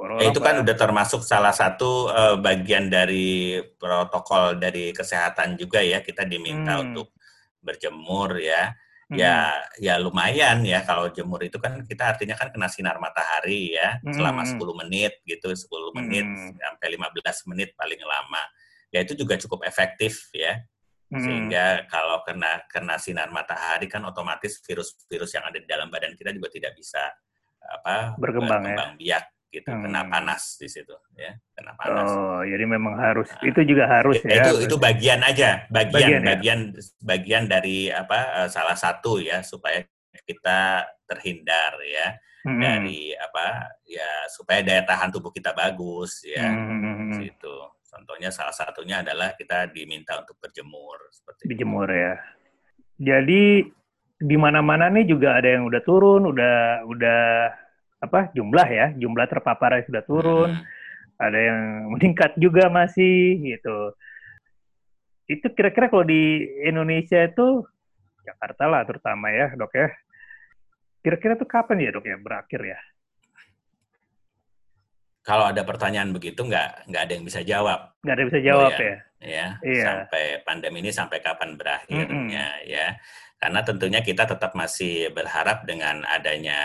[0.02, 6.02] Ya, itu kan udah termasuk salah satu uh, bagian dari protokol dari kesehatan juga ya
[6.02, 6.84] kita diminta hmm.
[6.90, 7.14] untuk
[7.62, 8.74] berjemur ya
[9.12, 9.76] hmm.
[9.84, 14.16] ya lumayan ya kalau jemur itu kan kita artinya kan kena sinar matahari ya hmm.
[14.16, 14.56] selama 10
[14.88, 16.56] menit gitu 10 menit hmm.
[16.56, 18.44] sampai 15 menit paling lama
[18.88, 20.64] ya itu juga cukup efektif ya
[21.12, 21.20] hmm.
[21.20, 26.32] sehingga kalau kena kena sinar matahari kan otomatis virus-virus yang ada di dalam badan kita
[26.32, 27.04] juga tidak bisa
[27.62, 28.98] apa berkembang, berkembang ya?
[28.98, 29.68] biak gitu.
[29.68, 29.84] Hmm.
[29.84, 31.36] kena panas di situ ya.
[31.54, 32.10] Kena panas.
[32.10, 36.22] Oh jadi memang harus nah, itu juga harus ya itu itu bagian aja bagian bagian
[36.24, 36.28] ya?
[36.34, 36.60] bagian,
[37.04, 39.84] bagian dari apa eh, salah satu ya supaya
[40.24, 42.16] kita terhindar ya
[42.48, 42.62] hmm.
[42.64, 46.48] dari apa ya supaya daya tahan tubuh kita bagus ya.
[46.48, 47.20] Hmm.
[47.20, 47.56] itu
[47.92, 52.16] contohnya salah satunya adalah kita diminta untuk berjemur seperti berjemur ya.
[53.02, 53.68] Jadi
[54.22, 57.22] di mana-mana nih juga ada yang udah turun udah udah
[58.02, 60.66] apa jumlah ya jumlah terpapar yang sudah turun hmm.
[61.22, 61.60] ada yang
[61.94, 63.94] meningkat juga masih gitu.
[65.30, 67.64] Itu kira-kira kalau di Indonesia itu
[68.26, 69.88] Jakarta lah terutama ya dok ya.
[71.02, 72.80] Kira-kira tuh kapan ya dok ya berakhir ya?
[75.22, 77.94] Kalau ada pertanyaan begitu nggak nggak ada yang bisa jawab.
[78.02, 79.48] Nggak ada yang bisa jawab oh, ya ya?
[79.62, 79.86] Iya.
[79.86, 82.66] sampai pandemi ini sampai kapan berakhirnya mm -hmm.
[82.66, 82.86] ya
[83.42, 86.62] karena tentunya kita tetap masih berharap dengan adanya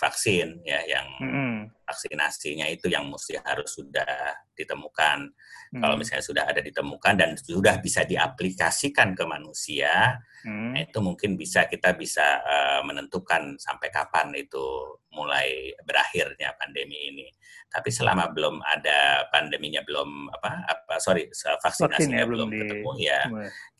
[0.00, 1.83] vaksin ya yang mm.
[1.84, 5.28] Vaksinasinya itu yang mesti harus sudah ditemukan.
[5.76, 5.80] Mm.
[5.84, 10.16] Kalau misalnya sudah ada ditemukan dan sudah bisa diaplikasikan ke manusia,
[10.48, 10.88] mm.
[10.88, 17.28] itu mungkin bisa kita bisa uh, menentukan sampai kapan itu mulai berakhirnya pandemi ini.
[17.68, 23.20] Tapi selama belum ada pandeminya belum apa apa sorry vaksinasinya Vaksin belum, belum ketemu ya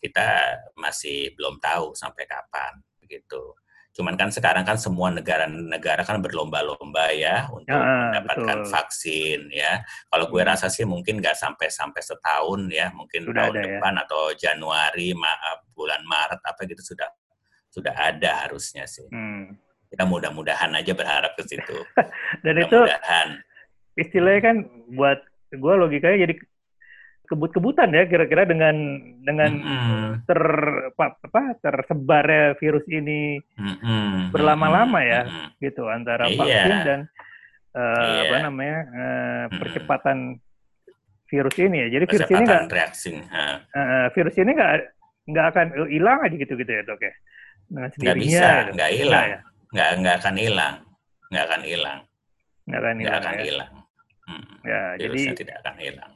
[0.03, 0.27] kita
[0.75, 3.55] masih belum tahu sampai kapan begitu.
[3.95, 8.71] Cuman kan sekarang kan semua negara-negara kan berlomba-lomba ya untuk ya, mendapatkan betul.
[8.75, 9.79] vaksin ya.
[10.11, 10.51] Kalau gue hmm.
[10.51, 13.65] rasa sih mungkin nggak sampai sampai setahun ya, mungkin sudah tahun ada, ya.
[13.71, 14.01] depan ya?
[14.03, 15.31] atau Januari, ma
[15.71, 17.07] bulan Maret apa gitu sudah
[17.71, 19.07] sudah ada harusnya sih.
[19.07, 19.55] Hmm.
[19.87, 21.79] Kita mudah-mudahan aja berharap ke situ.
[22.43, 22.79] Dan mudah itu
[23.95, 24.57] istilahnya kan
[24.91, 25.23] buat
[25.55, 26.35] gue logikanya jadi
[27.25, 28.75] kebut-kebutan ya kira-kira dengan
[29.25, 30.09] dengan mm-hmm.
[30.29, 30.41] ter
[30.93, 34.31] apa, apa tersebarnya virus ini mm-hmm.
[34.31, 35.47] berlama-lama ya mm-hmm.
[35.61, 36.37] gitu antara yeah.
[36.37, 36.99] vaksin dan
[37.73, 38.23] uh, yeah.
[38.29, 40.39] apa namanya uh, percepatan
[41.25, 44.71] virus ini ya jadi virus ini nggak reaksi uh, virus ini nggak
[45.25, 47.13] nggak akan hilang aja gitu gitu ya dok ya
[47.73, 48.71] nggak bisa gitu.
[48.77, 49.39] nggak hilang ya?
[49.73, 50.75] nggak nggak akan hilang
[51.33, 51.99] nggak akan hilang
[52.65, 53.43] nggak akan hilang, akan ya?
[53.45, 53.71] hilang.
[54.25, 54.45] Hmm.
[54.65, 56.11] ya jadi tidak akan hilang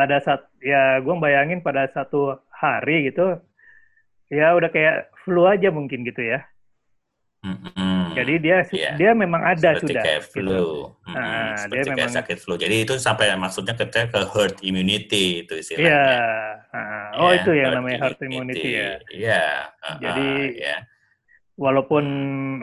[0.00, 3.36] pada saat ya gue bayangin pada satu hari gitu
[4.32, 6.40] ya udah kayak flu aja mungkin gitu ya
[7.44, 8.16] mm-hmm.
[8.16, 8.96] jadi dia yeah.
[8.96, 10.64] dia memang ada Seperti sudah kayak flu gitu.
[10.88, 11.12] mm-hmm.
[11.12, 15.44] nah, Seperti dia kayak memang sakit flu jadi itu sampai maksudnya ke ke herd immunity
[15.44, 16.48] itu istilahnya yeah.
[16.72, 19.52] uh, oh yeah, itu yang namanya herd immunity, immunity ya yeah.
[19.84, 20.80] uh-huh, jadi yeah.
[21.60, 22.04] walaupun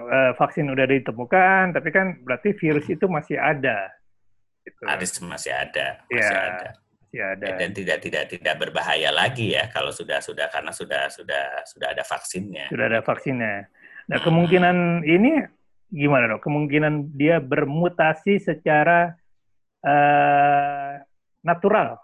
[0.09, 3.93] uh, vaksin udah ditemukan tapi kan berarti virus itu masih ada
[4.65, 4.81] gitu.
[5.29, 6.49] masih ada masih yeah.
[6.49, 7.55] ada ya, ada.
[7.55, 12.03] dan tidak tidak tidak berbahaya lagi ya kalau sudah sudah karena sudah sudah sudah ada
[12.03, 12.67] vaksinnya.
[12.71, 13.69] Sudah ada vaksinnya.
[14.07, 15.15] Nah kemungkinan hmm.
[15.15, 15.31] ini
[15.91, 16.43] gimana dok?
[16.43, 19.15] Kemungkinan dia bermutasi secara
[19.83, 20.99] uh,
[21.43, 21.99] natural.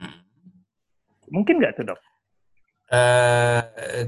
[0.00, 0.20] Hmm.
[1.32, 2.00] Mungkin nggak tuh dok?
[2.86, 3.58] Uh,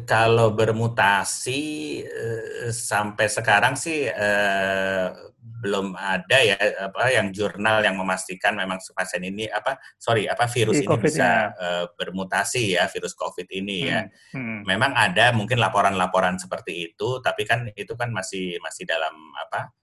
[0.07, 5.11] kalau bermutasi uh, sampai sekarang sih uh,
[5.59, 6.55] belum ada ya
[6.87, 11.85] apa yang jurnal yang memastikan memang pasien ini apa sorry apa virus ini bisa uh,
[11.99, 14.07] bermutasi ya virus COVID ini ya.
[14.07, 14.15] hmm.
[14.31, 14.39] ya.
[14.39, 14.61] Hmm.
[14.63, 19.75] Memang ada mungkin laporan-laporan seperti itu, tapi kan itu kan masih masih dalam apa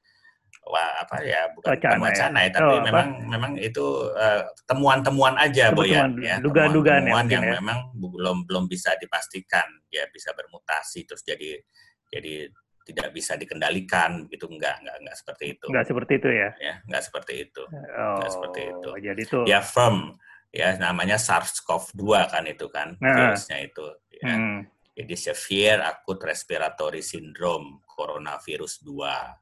[0.64, 3.28] wah apa ya bukan, wacana, bukan wacana ya, ya tapi oh, memang apa?
[3.28, 3.88] memang itu
[4.66, 7.54] temuan-temuan uh, aja Boyan ya dugaan-dugaan temuan ya, yang ya.
[7.60, 11.60] memang belum belum bisa dipastikan ya bisa bermutasi terus jadi
[12.10, 12.50] jadi
[12.86, 17.04] tidak bisa dikendalikan gitu enggak enggak enggak seperti itu enggak seperti itu ya ya enggak
[17.04, 19.98] seperti itu oh, enggak seperti itu jadi itu ya firm
[20.56, 23.12] ya namanya SARS-CoV-2 kan itu kan nah.
[23.12, 23.86] virusnya itu
[24.24, 24.32] ya.
[24.32, 24.64] Hmm.
[24.96, 28.96] jadi severe acute respiratory syndrome coronavirus 2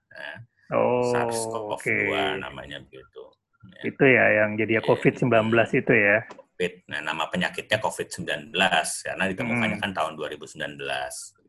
[0.09, 0.33] ya.
[0.73, 2.37] Oh, SARS-CoV-2 okay.
[2.41, 3.23] namanya begitu
[3.63, 3.81] ya.
[3.87, 5.31] itu ya yang jadi ya, COVID-19
[5.77, 6.17] itu ya
[6.63, 6.73] COVID.
[6.93, 9.83] Nah, nama penyakitnya COVID-19 karena ditemukannya hmm.
[9.83, 10.79] kan tahun 2019.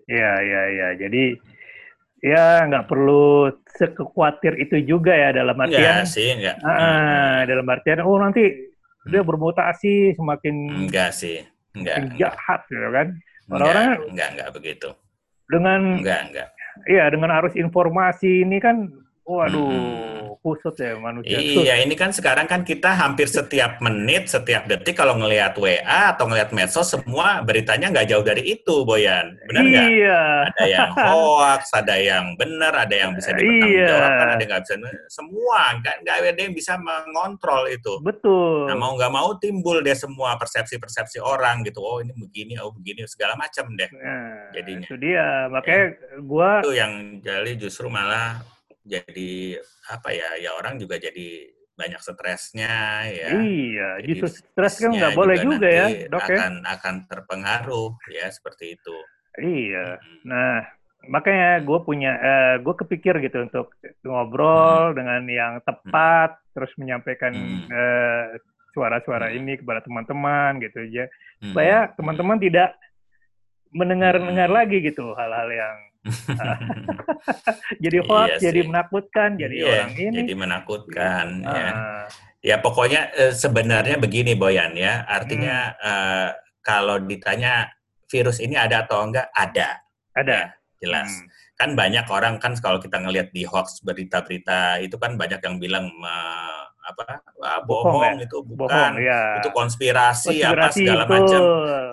[0.08, 0.88] Iya, iya, iya.
[0.96, 1.24] Jadi
[2.24, 5.76] ya nggak perlu sekekuatir itu juga ya dalam artian.
[5.76, 6.56] Enggak sih, enggak.
[6.64, 7.36] Uh, hmm.
[7.52, 8.44] Dalam artian, oh nanti
[9.04, 9.28] dia hmm.
[9.28, 11.44] bermutasi semakin enggak sih,
[11.76, 13.08] enggak, semakin jahat, ya kan?
[13.52, 14.88] Orang-orang enggak, enggak, enggak begitu.
[15.46, 16.48] Dengan enggak, enggak.
[16.88, 18.88] Iya, dengan arus informasi ini kan
[19.24, 20.44] Waduh, hmm.
[20.44, 21.40] kusut ya manusia.
[21.40, 26.28] Iya, ini kan sekarang kan kita hampir setiap menit, setiap detik kalau ngelihat WA atau
[26.28, 29.40] ngelihat medsos semua beritanya nggak jauh dari itu, Boyan.
[29.48, 29.86] Benar nggak?
[29.88, 30.22] Iya.
[30.52, 34.32] Ada yang hoax, ada yang benar, ada yang bisa dipertanggungjawabkan, iya.
[34.36, 34.74] ada yang nggak bisa.
[35.08, 37.92] Semua nggak nggak ada yang bisa mengontrol itu.
[38.04, 38.68] Betul.
[38.68, 41.80] Nah mau nggak mau timbul deh semua persepsi-persepsi orang gitu.
[41.80, 43.88] Oh ini begini, oh begini segala macam deh.
[43.88, 44.84] Nah, jadinya.
[44.84, 45.48] Itu dia.
[45.48, 46.20] Makanya ya.
[46.20, 46.60] gua.
[46.60, 48.53] Itu yang jadi justru malah
[48.84, 53.28] jadi apa ya ya orang juga jadi banyak stresnya ya.
[53.34, 56.36] Iya, jadi justru stres kan nggak boleh juga, juga ya, dok ya.
[56.38, 56.70] akan, ya.
[56.78, 58.96] Akan terpengaruh ya seperti itu.
[59.42, 59.98] Iya.
[59.98, 60.20] Hmm.
[60.22, 60.56] Nah,
[61.10, 63.74] makanya gue punya, uh, gue kepikir gitu untuk
[64.06, 64.96] ngobrol hmm.
[65.02, 66.46] dengan yang tepat, hmm.
[66.54, 67.66] terus menyampaikan hmm.
[67.66, 68.24] uh,
[68.70, 69.38] suara-suara hmm.
[69.42, 71.50] ini kepada teman-teman gitu aja, hmm.
[71.50, 72.78] supaya teman-teman tidak
[73.74, 74.56] mendengar-dengar hmm.
[74.56, 75.76] lagi gitu hal-hal yang
[77.84, 80.18] jadi hoax, iya jadi menakutkan, jadi iya, orang ini.
[80.20, 81.70] Jadi menakutkan, uh, ya.
[82.44, 85.80] Ya pokoknya eh, sebenarnya begini Boyan ya, artinya hmm.
[85.80, 86.28] uh,
[86.60, 87.72] kalau ditanya
[88.12, 89.80] virus ini ada atau enggak, ada.
[90.12, 90.52] Ada.
[90.52, 91.08] Ya, jelas.
[91.08, 91.26] Hmm.
[91.56, 95.88] Kan banyak orang kan kalau kita ngelihat di hoax berita-berita itu kan banyak yang bilang
[96.04, 98.24] uh, apa Wah, bohong, bohong ya?
[98.28, 99.40] itu bukan bohong, ya.
[99.40, 101.40] itu konspirasi, konspirasi apa segala macam.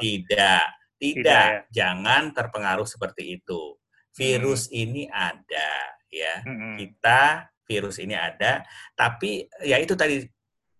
[0.03, 0.65] Tidak,
[1.01, 1.65] tidak, tidak ya.
[1.73, 3.81] jangan terpengaruh seperti itu
[4.13, 4.77] virus hmm.
[4.77, 5.71] ini ada
[6.11, 6.77] ya hmm.
[6.77, 8.61] kita virus ini ada
[8.93, 10.21] tapi ya itu tadi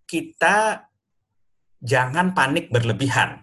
[0.05, 0.85] kita
[1.81, 3.41] jangan panik berlebihan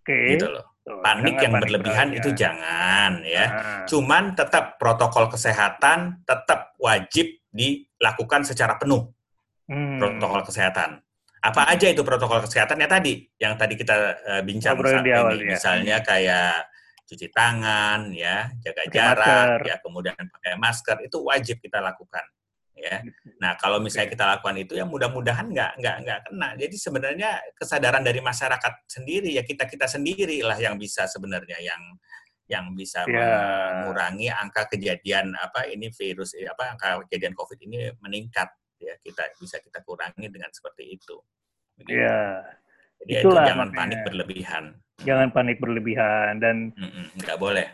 [0.00, 0.38] okay.
[0.38, 0.64] gitu loh
[1.04, 2.36] panik jangan yang panik berlebihan itu ya.
[2.48, 3.84] jangan ya ah.
[3.84, 9.10] cuman tetap protokol kesehatan tetap wajib dilakukan secara penuh
[9.68, 9.98] hmm.
[9.98, 11.02] protokol kesehatan
[11.40, 15.56] apa aja itu protokol kesehatannya tadi yang tadi kita uh, bincang saat ini awal, ya.
[15.56, 16.68] misalnya kayak
[17.10, 19.60] cuci tangan, ya, jaga pakai jarak, masker.
[19.66, 22.22] ya, kemudian pakai masker itu wajib kita lakukan,
[22.78, 23.02] ya.
[23.02, 23.34] Gitu.
[23.42, 26.48] Nah, kalau misalnya kita lakukan itu, ya mudah-mudahan nggak nggak nggak kena.
[26.54, 31.82] Jadi sebenarnya kesadaran dari masyarakat sendiri, ya kita kita sendiri lah yang bisa sebenarnya yang
[32.46, 33.82] yang bisa yeah.
[33.82, 39.60] mengurangi angka kejadian apa ini virus apa angka kejadian COVID ini meningkat, ya kita bisa
[39.60, 41.20] kita kurangi dengan seperti itu.
[41.84, 42.44] Iya.
[43.00, 43.78] Jadi Itulah itu jangan makanya.
[43.80, 44.64] panik berlebihan.
[45.00, 46.56] Jangan panik berlebihan dan
[47.16, 47.66] nggak boleh.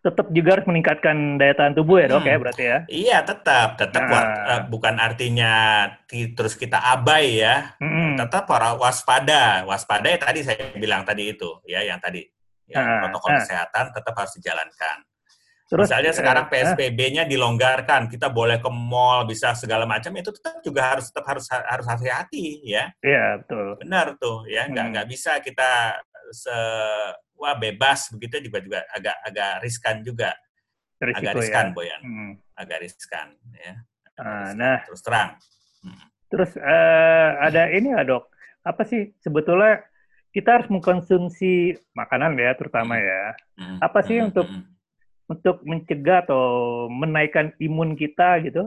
[0.00, 2.32] Tetap juga harus meningkatkan daya tahan tubuh ya dok hmm.
[2.32, 2.78] ya berarti ya.
[2.88, 4.24] Iya tetap tetap nah.
[4.48, 5.52] uh, bukan artinya
[6.08, 7.76] terus kita abai ya.
[7.76, 8.16] Hmm.
[8.16, 12.24] Tetap para waspada waspada ya tadi saya bilang tadi itu ya yang tadi
[12.64, 13.04] ya, nah.
[13.04, 13.38] protokol nah.
[13.44, 14.98] kesehatan tetap harus dijalankan.
[15.70, 20.58] Terus, Misalnya sekarang eh, PSBB-nya dilonggarkan, kita boleh ke mall, bisa segala macam, itu tetap
[20.66, 22.90] juga harus tetap harus harus hati-hati ya.
[22.98, 23.78] Iya betul.
[23.78, 24.92] Benar tuh ya, nggak hmm.
[24.98, 25.94] nggak bisa kita
[26.34, 26.56] se
[27.38, 30.34] wah bebas begitu juga juga agak agak riskan juga.
[30.98, 31.74] Risiko, agak riskan ya.
[31.78, 32.32] Boyan, hmm.
[32.58, 33.74] agak riskan ya.
[34.10, 34.54] Agak ah, riskan.
[34.58, 35.30] Nah, terus terang.
[35.86, 35.98] Hmm.
[36.34, 38.26] Terus uh, ada ini ya dok,
[38.66, 39.86] apa sih sebetulnya
[40.34, 43.06] kita harus mengkonsumsi makanan ya terutama hmm.
[43.06, 43.22] ya.
[43.54, 43.78] Hmm.
[43.78, 44.28] Apa sih hmm.
[44.34, 44.79] untuk hmm
[45.30, 46.42] untuk mencegah atau
[46.90, 48.66] menaikkan imun kita gitu?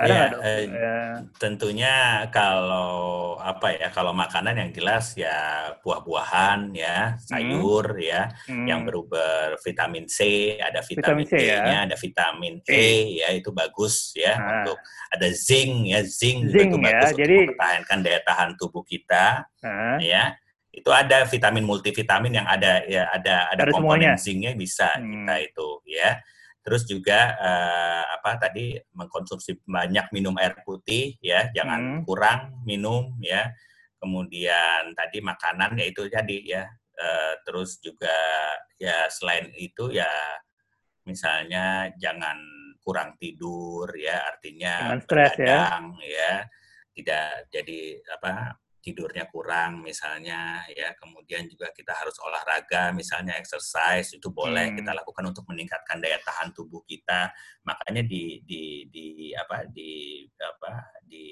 [0.00, 0.96] Ada ya, eh, ya.
[1.36, 8.06] tentunya kalau apa ya kalau makanan yang jelas ya buah-buahan ya sayur hmm.
[8.06, 8.66] ya hmm.
[8.70, 11.84] yang berubah vitamin C ada vitamin, vitamin C ya.
[11.84, 12.88] ada vitamin E, e
[13.18, 14.62] ya itu bagus ya nah.
[14.62, 14.78] untuk
[15.10, 16.86] ada zinc ya zinc, zinc itu ya.
[16.86, 19.98] bagus Jadi, untuk mempertahankan daya tahan tubuh kita nah.
[19.98, 20.38] ya
[20.70, 25.26] itu ada vitamin multivitamin yang ada ya ada ada, ada komponen zincnya bisa hmm.
[25.26, 26.10] kita itu ya.
[26.60, 31.50] Terus juga uh, apa tadi mengkonsumsi banyak minum air putih ya.
[31.50, 32.02] Jangan hmm.
[32.06, 33.50] kurang minum ya.
[33.98, 36.64] Kemudian tadi makanan ya itu jadi ya.
[37.00, 38.12] Uh, terus juga
[38.76, 40.08] ya selain itu ya
[41.08, 42.38] misalnya jangan
[42.78, 44.22] kurang tidur ya.
[44.30, 46.06] Artinya begadang ya.
[46.06, 46.34] ya.
[46.94, 47.80] Tidak jadi
[48.14, 54.76] apa tidurnya kurang misalnya ya kemudian juga kita harus olahraga misalnya exercise itu boleh hmm.
[54.80, 57.28] kita lakukan untuk meningkatkan daya tahan tubuh kita
[57.60, 60.72] makanya di di di apa di apa
[61.04, 61.26] di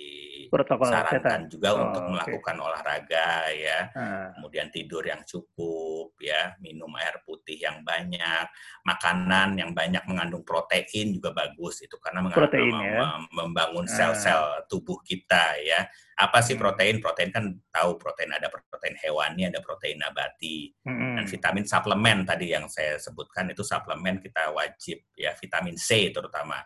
[0.50, 2.10] sarankan juga oh, untuk okay.
[2.12, 4.26] melakukan olahraga ya hmm.
[4.38, 8.46] kemudian tidur yang cukup ya, minum air putih yang banyak,
[8.84, 13.04] makanan yang banyak mengandung protein juga bagus itu karena protein, mem ya?
[13.32, 13.90] membangun ah.
[13.90, 15.86] sel-sel tubuh kita ya.
[16.18, 16.62] Apa sih hmm.
[16.62, 16.96] protein?
[16.98, 20.74] Protein kan tahu protein ada protein hewani, ada protein nabati.
[20.82, 21.22] Hmm.
[21.22, 26.58] Dan vitamin suplemen tadi yang saya sebutkan itu suplemen kita wajib ya, vitamin C terutama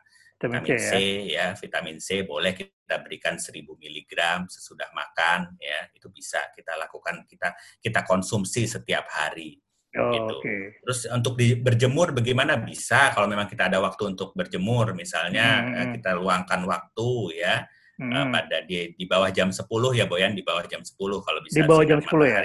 [0.42, 1.06] vitamin C, C ya.
[1.30, 4.12] ya, vitamin C boleh kita berikan 1000 mg
[4.50, 9.60] sesudah makan ya, itu bisa kita lakukan kita kita konsumsi setiap hari.
[9.92, 10.34] Oh, gitu.
[10.40, 10.62] Okay.
[10.80, 16.00] Terus untuk di, berjemur bagaimana bisa kalau memang kita ada waktu untuk berjemur misalnya hmm.
[16.00, 17.68] kita luangkan waktu ya
[18.00, 18.32] hmm.
[18.32, 21.68] pada di di bawah jam 10 ya Boyan di bawah jam 10 kalau bisa di
[21.68, 22.40] bawah jam 10 ya.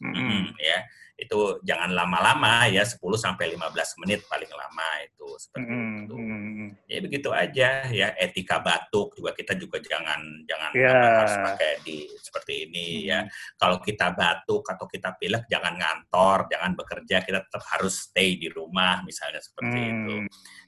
[0.00, 0.16] Hmm.
[0.16, 0.78] Hmm, ya
[1.20, 6.14] itu jangan lama-lama ya 10 sampai 15 menit paling lama itu seperti mm, itu.
[6.16, 6.68] Mm.
[6.88, 11.20] Ya begitu aja ya etika batuk juga kita juga jangan jangan yeah.
[11.20, 13.08] harus pakai di seperti ini mm.
[13.12, 13.20] ya.
[13.60, 18.48] Kalau kita batuk atau kita pilek jangan ngantor, jangan bekerja, kita tetap harus stay di
[18.48, 19.90] rumah misalnya seperti mm.
[19.92, 20.14] itu.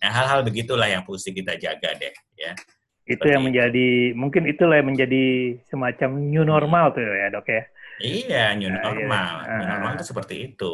[0.05, 2.53] Nah, hal-hal begitulah yang mesti kita jaga deh ya.
[3.09, 7.65] Itu yang menjadi mungkin itulah yang menjadi semacam new normal tuh ya, Dok ya
[8.03, 9.33] Iya, new nah, normal.
[9.47, 9.55] Iya.
[9.55, 10.73] New normal itu seperti itu.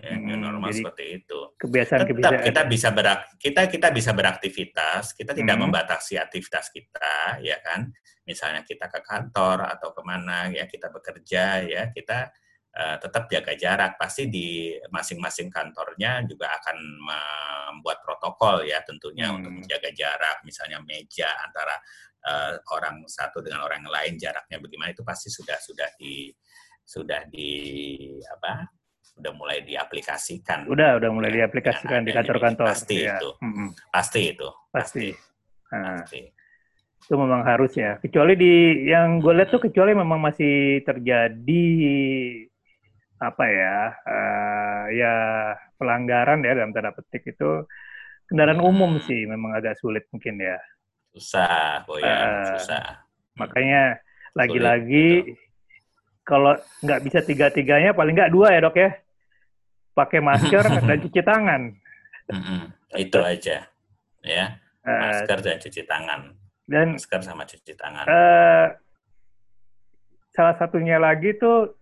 [0.00, 1.38] Ya, new hmm, normal seperti itu.
[1.60, 5.68] Kebiasaan Tetap kita bisa berak kita kita bisa beraktivitas, kita tidak hmm.
[5.68, 7.92] membatasi aktivitas kita, ya kan?
[8.24, 12.32] Misalnya kita ke kantor atau ke mana ya kita bekerja ya kita
[12.80, 14.00] uh, tetap jaga jarak.
[14.00, 19.36] Pasti di masing-masing kantornya juga akan membuat protokol ya tentunya hmm.
[19.36, 21.76] untuk menjaga jarak, misalnya meja antara
[22.24, 26.32] uh, orang satu dengan orang lain jaraknya bagaimana itu pasti sudah sudah di
[26.90, 27.46] sudah di
[28.26, 28.66] apa
[29.20, 30.66] sudah mulai diaplikasikan.
[30.66, 32.66] Udah, udah mulai ya, diaplikasikan di kantor-kantor.
[32.66, 33.20] Pasti ya.
[33.20, 33.30] itu.
[33.38, 33.68] Mm-hmm.
[33.94, 34.48] Pasti itu.
[34.74, 35.06] Pasti.
[35.70, 36.20] Nah, pasti.
[37.04, 38.00] Itu memang harus ya.
[38.02, 41.66] Kecuali di yang gue lihat tuh kecuali memang masih terjadi
[43.20, 43.76] apa ya
[44.08, 45.14] uh, ya
[45.76, 47.68] pelanggaran ya dalam tanda petik itu
[48.24, 48.70] kendaraan hmm.
[48.72, 50.56] umum sih memang agak sulit mungkin ya.
[51.12, 53.04] Susah, oh ya, uh, susah.
[53.36, 54.00] Makanya
[54.32, 55.36] lagi-lagi
[56.24, 56.54] kalau
[56.84, 58.90] nggak bisa tiga-tiganya paling nggak dua ya dok ya.
[59.94, 61.62] Pakai masker dan cuci tangan.
[62.94, 63.66] Itu aja
[64.22, 64.44] ya.
[64.80, 66.20] Eh, masker uh, dan cuci tangan.
[66.70, 68.04] Dan masker sama cuci tangan.
[68.06, 68.66] uh,
[70.30, 71.74] salah satunya lagi tuh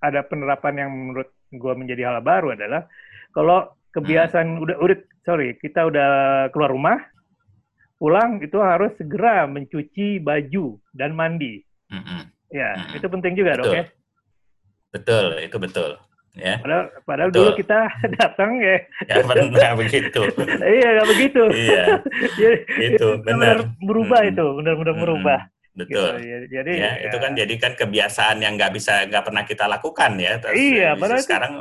[0.00, 2.88] ada penerapan yang menurut gue menjadi hal baru adalah
[3.36, 4.64] kalau kebiasaan hmm.
[4.64, 6.10] udah udah sorry kita udah
[6.54, 6.98] keluar rumah
[8.00, 11.60] pulang itu harus segera mencuci baju dan mandi.
[11.92, 12.22] Mm -hmm.
[12.50, 12.98] Ya, hmm.
[12.98, 13.64] itu penting juga betul.
[13.64, 13.84] dok ya.
[14.90, 15.90] Betul, itu betul.
[16.38, 16.62] Ya.
[16.62, 17.90] Padahal, padahal dulu kita
[18.22, 18.76] datang ya.
[19.10, 20.20] Ya benar begitu.
[20.78, 21.42] iya nggak begitu.
[21.50, 21.84] Iya.
[22.38, 22.56] Jadi,
[22.94, 23.56] itu benar.
[23.82, 24.30] Berubah hmm.
[24.34, 25.04] itu, benar-benar hmm.
[25.06, 25.40] berubah.
[25.70, 26.10] Betul.
[26.18, 26.26] Gitu.
[26.26, 29.64] Ya, jadi ya, ya, itu kan jadi kan kebiasaan yang nggak bisa nggak pernah kita
[29.70, 30.32] lakukan ya.
[30.42, 30.90] Terus iya.
[30.98, 31.52] Padahal sekarang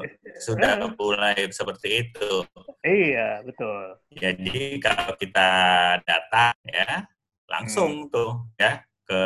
[0.42, 0.92] sudah eh.
[0.98, 2.32] mulai seperti itu.
[2.82, 3.84] Iya betul.
[4.18, 5.50] Jadi kalau kita
[6.04, 7.06] datang ya
[7.50, 8.14] langsung hmm.
[8.14, 9.24] tuh ya ke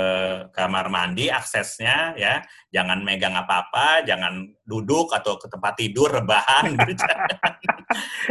[0.56, 2.40] kamar mandi aksesnya ya.
[2.72, 7.04] Jangan megang apa-apa jangan duduk atau ke tempat tidur rebahan gitu.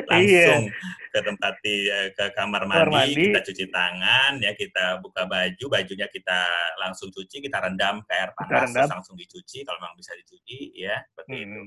[0.08, 1.12] Langsung iya.
[1.12, 1.76] ke tempat di
[2.16, 4.52] ke kamar mandi, kamar mandi kita cuci tangan ya.
[4.56, 6.40] Kita buka baju bajunya kita
[6.80, 10.96] langsung cuci kita rendam ke air panas terus langsung dicuci kalau memang bisa dicuci ya.
[11.04, 11.44] Seperti hmm.
[11.44, 11.60] itu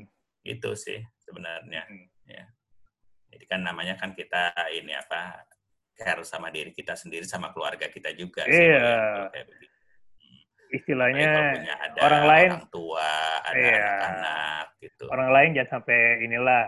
[0.46, 2.08] itu sih sebenarnya hmm.
[2.26, 2.46] ya.
[3.30, 5.46] Jadi kan namanya kan kita ini apa
[5.96, 9.32] care sama diri kita sendiri sama keluarga kita juga iya.
[9.32, 9.44] sih,
[10.76, 11.32] istilahnya
[11.64, 13.10] ada orang lain orang tua,
[13.48, 15.04] ada iya, anak-anak gitu.
[15.08, 16.64] Orang lain jangan sampai inilah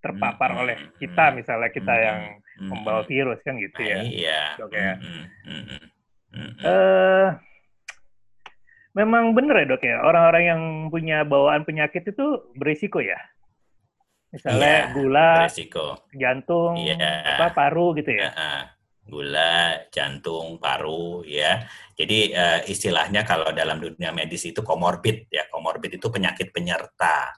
[0.00, 4.00] terpapar hmm, oleh kita misalnya kita hmm, yang hmm, membawa virus kan gitu ya.
[4.00, 4.42] Iya.
[4.64, 4.72] Oke.
[4.72, 4.90] Okay.
[4.96, 5.82] Hmm, hmm, hmm,
[6.32, 7.26] hmm, uh,
[8.96, 13.20] memang benar ya dok ya orang-orang yang punya bawaan penyakit itu berisiko ya.
[14.30, 16.06] Misalnya yeah, gula, berisiko.
[16.14, 17.34] jantung, yeah.
[17.34, 18.30] apa paru gitu ya.
[18.30, 18.79] Uh -huh
[19.10, 21.66] gula, jantung, paru, ya.
[21.98, 25.50] Jadi uh, istilahnya kalau dalam dunia medis itu komorbid, ya.
[25.50, 27.34] Komorbid itu penyakit penyerta.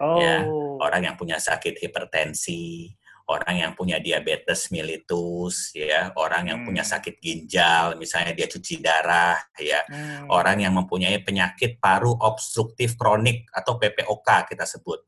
[0.00, 0.16] Oh.
[0.16, 0.48] Ya,
[0.80, 2.88] orang yang punya sakit hipertensi,
[3.28, 6.68] orang yang punya diabetes mellitus, ya, orang yang hmm.
[6.72, 10.32] punya sakit ginjal, misalnya dia cuci darah, ya, hmm.
[10.32, 15.04] orang yang mempunyai penyakit paru obstruktif kronik atau PPOK kita sebut.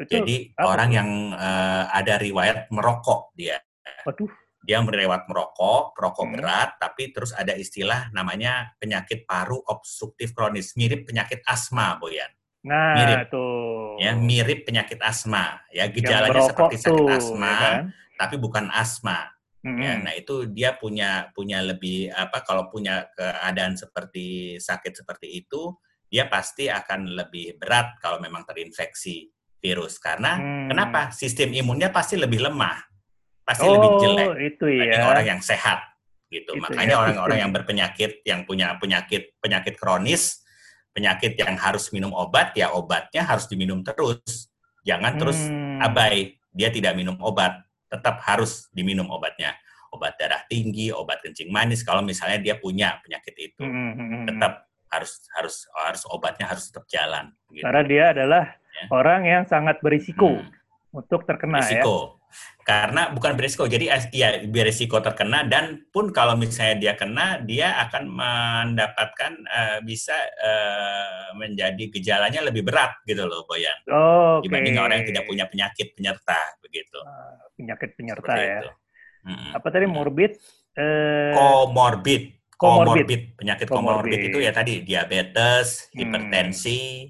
[0.00, 0.24] Betul.
[0.24, 3.60] Jadi Apa orang yang uh, ada riwayat merokok dia.
[4.08, 6.34] Waduh dia melewat merokok, merokok hmm.
[6.36, 12.28] berat, tapi terus ada istilah namanya penyakit paru obstruktif kronis, mirip penyakit asma, Boyan.
[12.60, 13.32] Nah, mirip.
[13.32, 13.96] tuh.
[13.96, 15.64] Ya, mirip penyakit asma.
[15.72, 17.84] Ya, gejalanya seperti sakit tuh, asma, ya kan?
[18.20, 19.32] tapi bukan asma.
[19.60, 19.76] Hmm.
[19.76, 25.76] Ya, nah itu dia punya punya lebih apa kalau punya keadaan seperti sakit seperti itu,
[26.08, 29.28] dia pasti akan lebih berat kalau memang terinfeksi
[29.60, 30.68] virus karena hmm.
[30.72, 32.89] kenapa sistem imunnya pasti lebih lemah
[33.50, 35.02] pasti oh, lebih jelek itu ya.
[35.10, 35.82] orang yang sehat
[36.30, 40.46] gitu itu makanya ya, orang-orang ya, yang berpenyakit yang punya penyakit penyakit kronis
[40.94, 44.46] penyakit yang harus minum obat ya obatnya harus diminum terus
[44.86, 45.82] jangan terus hmm.
[45.82, 47.58] abai dia tidak minum obat
[47.90, 49.58] tetap harus diminum obatnya
[49.90, 53.90] obat darah tinggi obat kencing manis kalau misalnya dia punya penyakit itu hmm.
[53.98, 57.30] hmm, hmm tetap harus harus harus obatnya harus tetap jalan.
[57.48, 57.62] Gitu.
[57.62, 58.84] Karena dia adalah ya.
[58.90, 60.50] orang yang sangat berisiko hmm.
[60.98, 61.78] untuk terkena ya.
[61.78, 61.94] Risiko.
[61.94, 62.19] ya.
[62.60, 68.04] Karena bukan berisiko, jadi ya berisiko terkena dan pun kalau misalnya dia kena, dia akan
[68.06, 73.74] mendapatkan uh, bisa uh, menjadi gejalanya lebih berat gitu loh, Boyan.
[73.90, 74.46] Oh, okay.
[74.46, 76.98] Dibanding orang yang tidak punya penyakit penyerta begitu.
[77.02, 78.60] Uh, penyakit penyerta Seperti ya.
[78.62, 78.70] Itu.
[79.20, 79.50] Hmm.
[79.56, 80.32] Apa tadi morbid?
[80.70, 85.96] Comorbid komorbid, penyakit komorbid itu ya tadi diabetes, hmm.
[85.96, 87.08] hipertensi,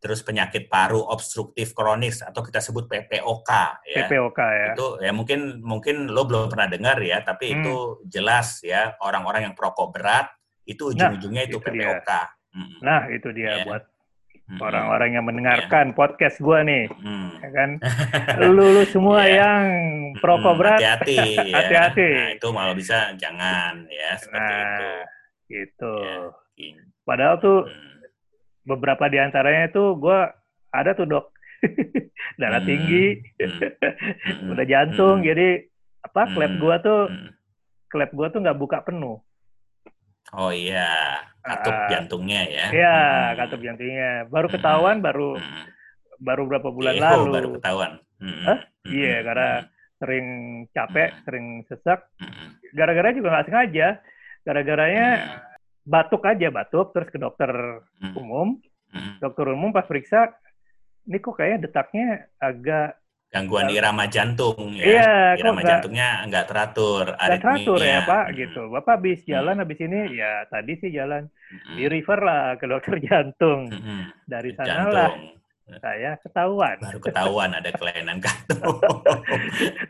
[0.00, 3.50] terus penyakit paru obstruktif kronis atau kita sebut PPOK
[3.84, 4.08] ya.
[4.08, 4.68] PPOK ya.
[4.72, 7.56] Itu ya mungkin mungkin lo belum pernah dengar ya, tapi hmm.
[7.60, 7.74] itu
[8.08, 10.32] jelas ya orang-orang yang perokok berat
[10.64, 12.10] itu nah, ujung-ujungnya nah, itu, itu PPOK.
[12.50, 12.76] Hmm.
[12.80, 13.64] Nah, itu dia ya.
[13.68, 13.82] buat
[14.48, 14.58] hmm.
[14.64, 15.94] orang-orang yang mendengarkan ya.
[15.94, 16.88] podcast gua nih.
[16.88, 17.30] Hmm.
[17.44, 17.70] Ya kan?
[18.40, 19.44] lu, lu semua ya.
[19.44, 19.64] yang
[20.16, 21.18] perokok hmm, berat hati-hati
[21.52, 21.54] ya.
[21.60, 22.08] hati-hati.
[22.08, 24.88] Nah, itu malah bisa jangan ya seperti nah, itu.
[25.52, 25.94] Gitu.
[26.56, 26.80] Ya.
[27.04, 27.89] Padahal tuh hmm.
[28.64, 30.30] Beberapa di antaranya itu gua
[30.70, 31.26] ada tuh dok
[32.40, 32.68] darah hmm.
[32.68, 33.04] tinggi,
[33.36, 34.50] hmm.
[34.56, 35.26] udah jantung, hmm.
[35.28, 35.48] jadi
[36.00, 37.12] apa klep gua tuh
[37.92, 39.20] klep gua tuh nggak buka penuh.
[40.30, 42.66] Oh iya, katup uh, jantungnya ya.
[42.70, 43.36] Iya, hmm.
[43.44, 44.10] katup jantungnya.
[44.30, 45.06] Baru ketahuan hmm.
[45.06, 45.64] baru hmm.
[46.22, 47.32] baru berapa bulan Eho, lalu.
[47.34, 47.92] baru ketahuan.
[48.20, 48.42] Hmm.
[48.46, 48.58] Huh?
[48.86, 48.92] Hmm.
[48.94, 49.66] Iya, karena hmm.
[49.98, 50.26] sering
[50.70, 51.22] capek, hmm.
[51.26, 52.00] sering sesak.
[52.22, 52.48] Hmm.
[52.72, 53.88] Gara-gara juga nggak sengaja.
[54.46, 55.49] Gara-garanya hmm.
[55.84, 57.50] Batuk aja, batuk terus ke dokter
[58.00, 58.14] hmm.
[58.16, 58.48] umum.
[58.90, 59.22] Hmm.
[59.22, 60.34] Dokter umum pas periksa,
[61.06, 62.08] ini kok kayaknya detaknya
[62.42, 62.98] agak
[63.30, 64.84] gangguan irama jantung ya.
[64.84, 67.14] Iya, irama jantungnya nggak teratur.
[67.14, 68.34] Nggak teratur ya Pak, hmm.
[68.36, 68.62] gitu.
[68.74, 69.62] Bapak habis jalan hmm.
[69.62, 71.76] habis ini ya tadi sih jalan hmm.
[71.78, 73.70] di river lah ke dokter jantung.
[73.70, 74.10] Hmm.
[74.26, 75.10] Dari sana lah
[75.78, 76.76] saya ketahuan.
[76.82, 78.82] Baru ketahuan ada kelainan jantung.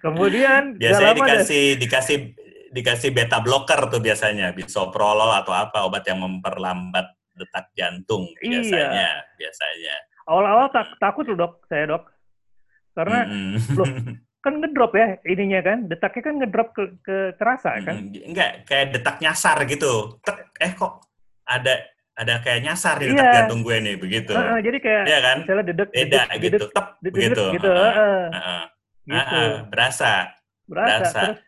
[0.04, 1.80] Kemudian biasanya dikasih ada...
[1.80, 2.16] dikasih
[2.70, 8.62] dikasih beta blocker tuh biasanya, bisoprolol atau apa obat yang memperlambat detak jantung iya.
[8.62, 9.36] biasanya, iya.
[9.36, 9.96] biasanya.
[10.30, 12.04] Awal-awal tak, takut loh dok, saya dok
[12.94, 13.54] karena hmm.
[13.78, 13.88] loh,
[14.44, 18.10] kan ngedrop ya ininya kan, detaknya kan ngedrop ke, ke terasa kan?
[18.12, 20.20] Enggak, kayak detak nyasar gitu.
[20.24, 21.06] Tek, eh kok
[21.46, 21.74] ada
[22.20, 23.36] ada kayak nyasar di detak iya.
[23.42, 24.32] jantung gue nih begitu.
[24.36, 25.36] Uh, uh, jadi kayak iya kan?
[25.40, 27.44] misalnya dedek, beda dedek, gitu, tep begitu.
[27.56, 28.62] Gitu, uh, uh, uh,
[29.08, 29.38] gitu.
[29.40, 30.12] Uh, berasa.
[30.68, 30.94] Berasa.
[31.00, 31.20] berasa.
[31.24, 31.38] Terus,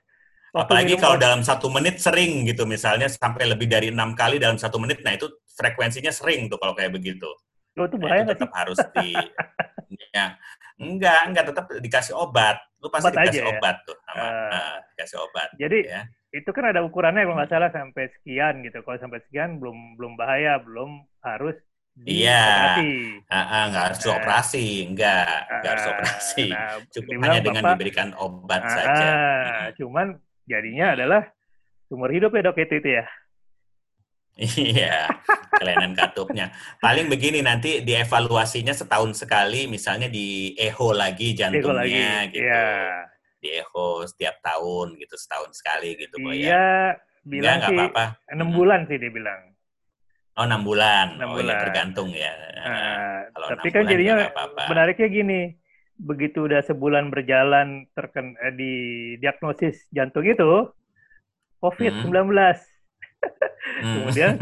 [0.52, 4.76] Apalagi kalau dalam satu menit sering gitu, misalnya sampai lebih dari enam kali dalam satu
[4.76, 5.24] menit, nah itu
[5.56, 7.28] frekuensinya sering tuh kalau kayak begitu.
[7.80, 9.16] Oh, itu bahaya nah, itu tetap harus di
[10.16, 10.36] ya,
[10.82, 12.60] Enggak, enggak tetap dikasih obat.
[12.84, 13.52] Lu pasti obat dikasih aja, ya?
[13.56, 15.48] obat tuh sama uh, uh, dikasih obat.
[15.56, 16.02] Jadi ya.
[16.32, 18.78] itu kan ada ukurannya kalau nggak salah sampai sekian gitu.
[18.82, 21.56] Kalau sampai sekian belum belum bahaya, belum harus
[21.92, 22.80] Iya,
[23.28, 26.46] uh, uh, nggak harus nah, operasi, enggak, uh, nggak harus operasi.
[26.48, 29.08] Nah, Cukup hanya dengan Bapak, diberikan obat uh, saja.
[29.76, 30.16] Cuman
[30.52, 31.22] jadinya adalah
[31.88, 33.04] sumur hidup ya dok itu, itu ya.
[34.40, 35.12] Iya,
[35.52, 36.56] kelainan katupnya.
[36.80, 42.40] Paling begini nanti dievaluasinya setahun sekali, misalnya di echo lagi jantungnya lagi.
[42.40, 42.48] gitu.
[42.48, 42.72] Iya.
[43.36, 46.16] Di echo setiap tahun gitu, setahun sekali gitu.
[46.16, 46.32] Ya.
[46.32, 46.66] Iya,
[47.28, 48.04] bilang Nggak, sih apa-apa.
[48.32, 49.40] enam bulan sih dia bilang.
[50.32, 51.20] Oh, enam bulan.
[51.20, 51.52] 6 oh, bulan.
[51.52, 52.32] ya tergantung ya.
[52.56, 54.62] Uh, Kalau tapi kan jadinya apa -apa.
[54.72, 55.40] menariknya gini,
[56.02, 58.72] begitu udah sebulan berjalan terken eh, di
[59.22, 60.68] diagnosis jantung itu
[61.62, 62.10] COVID-19.
[62.10, 62.58] Hmm.
[63.82, 64.02] Hmm.
[64.02, 64.34] Kemudian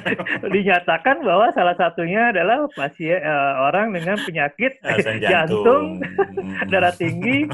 [0.54, 4.78] dinyatakan bahwa salah satunya adalah pasien uh, orang dengan penyakit
[5.22, 6.66] jantung, jantung hmm.
[6.66, 7.46] darah tinggi,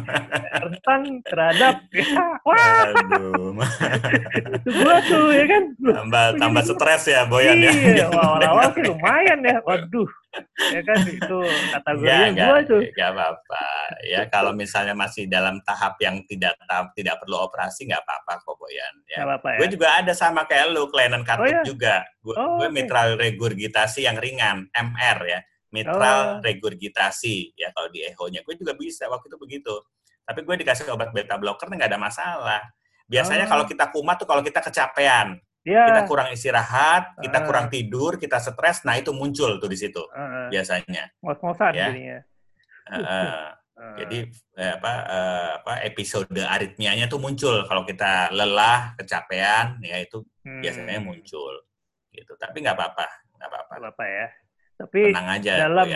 [0.57, 2.89] rentan terhadap ya, wah.
[4.57, 5.63] itu gua tuh ya kan.
[5.77, 7.73] Tambah tambah stres ya Boyan iya, ya.
[7.73, 9.57] Iya, awal-awal sih lumayan ya.
[9.65, 10.09] Waduh,
[10.75, 11.39] ya kan itu
[11.75, 12.83] kategorinya ya, gua tuh.
[12.95, 13.65] Gak apa-apa.
[14.07, 16.55] Ya kalau misalnya masih dalam tahap yang tidak
[16.95, 18.95] tidak perlu operasi nggak apa-apa kok Boyan.
[19.11, 19.27] Ya.
[19.27, 19.59] apa-apa ya.
[19.59, 21.63] Gue juga ada sama kayak lu kelainan katup oh, ya?
[21.67, 21.95] juga.
[22.23, 22.71] Gue oh, okay.
[22.71, 25.41] mitral regurgitasi yang ringan, MR ya.
[25.71, 26.43] Mitral oh.
[26.43, 28.47] regurgitasi ya kalau di echo-nya.
[28.47, 29.75] Gue juga bisa waktu itu begitu.
[30.23, 32.63] Tapi gue dikasih obat beta blocker nggak ada masalah.
[33.11, 33.51] Biasanya oh.
[33.51, 35.87] kalau kita kumat tuh kalau kita kecapean yeah.
[35.93, 37.45] kita kurang istirahat, kita uh.
[37.47, 40.49] kurang tidur, kita stres, nah itu muncul tuh di situ uh.
[40.49, 41.11] biasanya.
[41.21, 41.89] Ngos-ngosan ya.
[41.91, 42.19] jadinya.
[42.91, 43.45] Uh, uh.
[43.81, 44.29] Jadi
[44.61, 50.61] eh, apa uh, apa episode aritmianya tuh muncul kalau kita lelah, kecapean, ya itu hmm.
[50.61, 51.65] biasanya muncul
[52.13, 52.37] gitu.
[52.37, 53.07] Tapi nggak apa-apa,
[53.41, 53.75] nggak apa-apa.
[53.89, 54.27] apa ya.
[54.81, 55.89] Tapi Tenang aja, dalam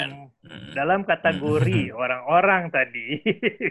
[0.44, 0.72] hmm.
[0.76, 3.20] dalam kategori orang-orang tadi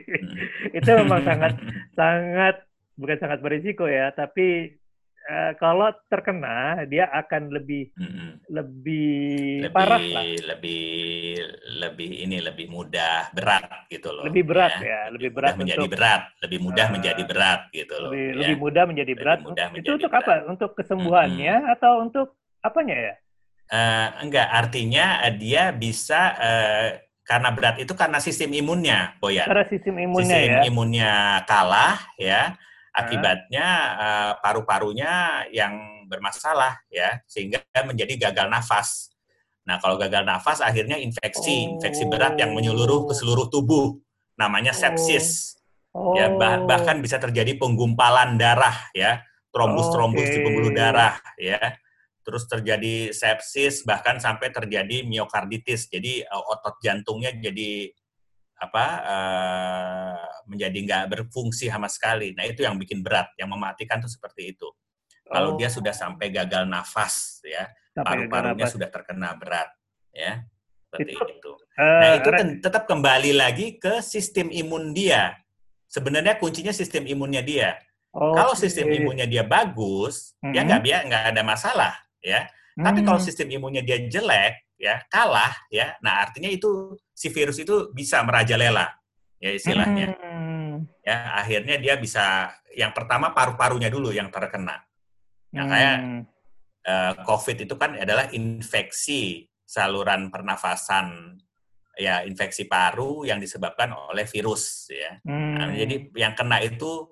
[0.77, 1.53] itu memang sangat
[1.97, 2.55] sangat
[2.97, 4.77] bukan sangat berisiko ya, tapi
[5.29, 8.47] uh, kalau terkena dia akan lebih hmm.
[8.51, 10.23] lebih, lebih parah lah.
[10.23, 10.83] Lebih
[11.79, 14.23] lebih ini lebih mudah berat gitu loh.
[14.27, 18.09] Lebih berat ya, ya lebih berat menjadi berat, lebih mudah uh, menjadi berat gitu loh.
[18.11, 18.37] Lebih, ya.
[18.43, 19.39] lebih mudah menjadi berat.
[19.43, 20.25] mudah menjadi itu untuk berat.
[20.25, 20.33] apa?
[20.49, 21.73] Untuk kesembuhannya hmm.
[21.77, 22.27] atau untuk
[22.63, 23.13] apanya ya?
[23.73, 26.87] Uh, enggak, artinya uh, dia bisa uh,
[27.23, 29.47] karena berat itu karena sistem imunnya, Boyan.
[29.47, 30.61] Karena sistem imunnya sistem ya.
[30.67, 31.13] imunnya
[31.47, 32.59] kalah ya
[32.93, 33.67] Akibatnya
[33.97, 39.09] uh, paru-parunya yang bermasalah ya, sehingga menjadi gagal nafas.
[39.65, 41.81] Nah, kalau gagal nafas akhirnya infeksi, oh.
[41.81, 43.97] infeksi berat yang menyeluruh ke seluruh tubuh,
[44.37, 45.57] namanya sepsis.
[45.89, 46.13] Oh.
[46.13, 50.33] Ya, bah bahkan bisa terjadi penggumpalan darah ya, trombus-trombus okay.
[50.37, 51.57] di pembuluh darah ya.
[52.23, 55.89] Terus terjadi sepsis bahkan sampai terjadi miokarditis.
[55.89, 57.89] Jadi uh, otot jantungnya jadi
[58.59, 62.31] apa uh, menjadi nggak berfungsi sama sekali.
[62.37, 64.69] Nah itu yang bikin berat, yang mematikan tuh seperti itu.
[65.23, 65.57] Kalau oh.
[65.57, 69.71] dia sudah sampai gagal nafas, ya paru-parunya sudah terkena berat,
[70.11, 70.43] ya
[70.93, 71.33] seperti itu.
[71.39, 71.51] itu.
[71.73, 72.29] Uh, nah itu
[72.61, 75.33] tetap kembali lagi ke sistem imun dia.
[75.89, 77.77] Sebenarnya kuncinya sistem imunnya dia.
[78.13, 80.53] Oh, kalau sistem imunnya dia bagus, mm -hmm.
[80.53, 82.45] ya nggak nggak ada masalah, ya.
[82.45, 82.85] Mm -hmm.
[82.85, 85.95] Tapi kalau sistem imunnya dia jelek, ya kalah ya.
[86.03, 88.91] Nah artinya itu si virus itu bisa merajalela
[89.39, 90.11] ya istilahnya.
[90.19, 90.83] Hmm.
[90.99, 94.83] ya akhirnya dia bisa yang pertama paru-parunya dulu yang terkena.
[95.55, 95.97] Nah kayak
[96.83, 101.39] uh, covid itu kan adalah infeksi saluran pernafasan
[101.95, 105.15] ya infeksi paru yang disebabkan oleh virus ya.
[105.23, 105.55] Hmm.
[105.55, 107.07] nah, jadi yang kena itu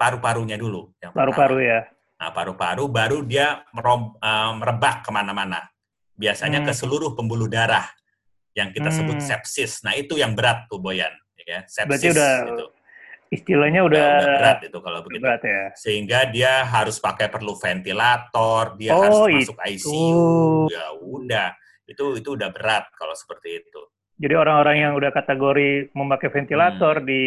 [0.00, 1.80] paru-parunya dulu paru-paru ya.
[2.20, 5.68] Nah paru-paru baru dia merom, uh, merebak ke mana-mana
[6.20, 6.68] biasanya hmm.
[6.68, 7.88] ke seluruh pembuluh darah
[8.52, 8.98] yang kita hmm.
[9.00, 9.80] sebut sepsis.
[9.80, 11.10] Nah itu yang berat tuh Boyan,
[11.40, 11.88] ya sepsis.
[11.88, 12.66] Berarti udah itu.
[13.30, 15.24] istilahnya udah, udah, udah berat itu kalau begitu.
[15.24, 15.62] Berat ya.
[15.72, 20.20] Sehingga dia harus pakai perlu ventilator, dia oh, harus masuk ICU.
[20.68, 21.48] Ya udah,
[21.88, 23.80] itu itu udah berat kalau seperti itu.
[24.20, 27.06] Jadi orang-orang yang udah kategori memakai ventilator hmm.
[27.08, 27.24] di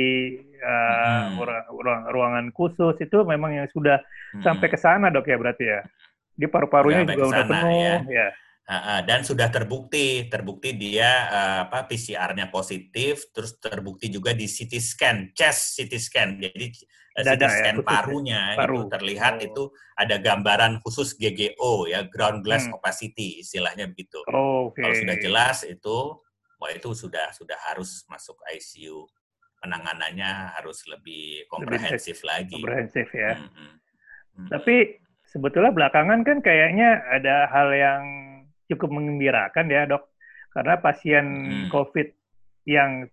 [0.62, 1.42] uh, hmm.
[1.74, 3.98] ruang, ruangan khusus itu memang yang sudah
[4.38, 4.46] hmm.
[4.46, 5.82] sampai ke sana dok ya berarti ya.
[6.38, 7.98] Di paru-parunya juga udah penuh ya.
[8.06, 8.28] ya
[9.04, 15.18] dan sudah terbukti, terbukti dia uh, apa PCR-nya positif, terus terbukti juga di CT scan,
[15.36, 16.30] chest CT scan.
[16.40, 16.72] Jadi
[17.20, 18.88] uh, CT ya, scan ya, parunya Paru.
[18.88, 19.48] itu terlihat oh.
[19.52, 19.64] itu
[20.00, 22.80] ada gambaran khusus GGO ya, ground glass hmm.
[22.80, 24.24] opacity istilahnya begitu.
[24.32, 24.80] Oh, okay.
[24.80, 25.98] Kalau sudah jelas itu,
[26.56, 29.04] wah itu sudah sudah harus masuk ICU.
[29.60, 32.64] Penanganannya harus lebih komprehensif lagi.
[32.64, 33.44] Komprehensif ya.
[33.44, 33.76] Hmm.
[34.40, 34.50] Hmm.
[34.52, 38.33] Tapi sebetulnya belakangan kan kayaknya ada hal yang
[38.72, 40.14] cukup mengembirakan ya dok,
[40.54, 41.68] karena pasien hmm.
[41.74, 42.08] COVID
[42.70, 43.08] yang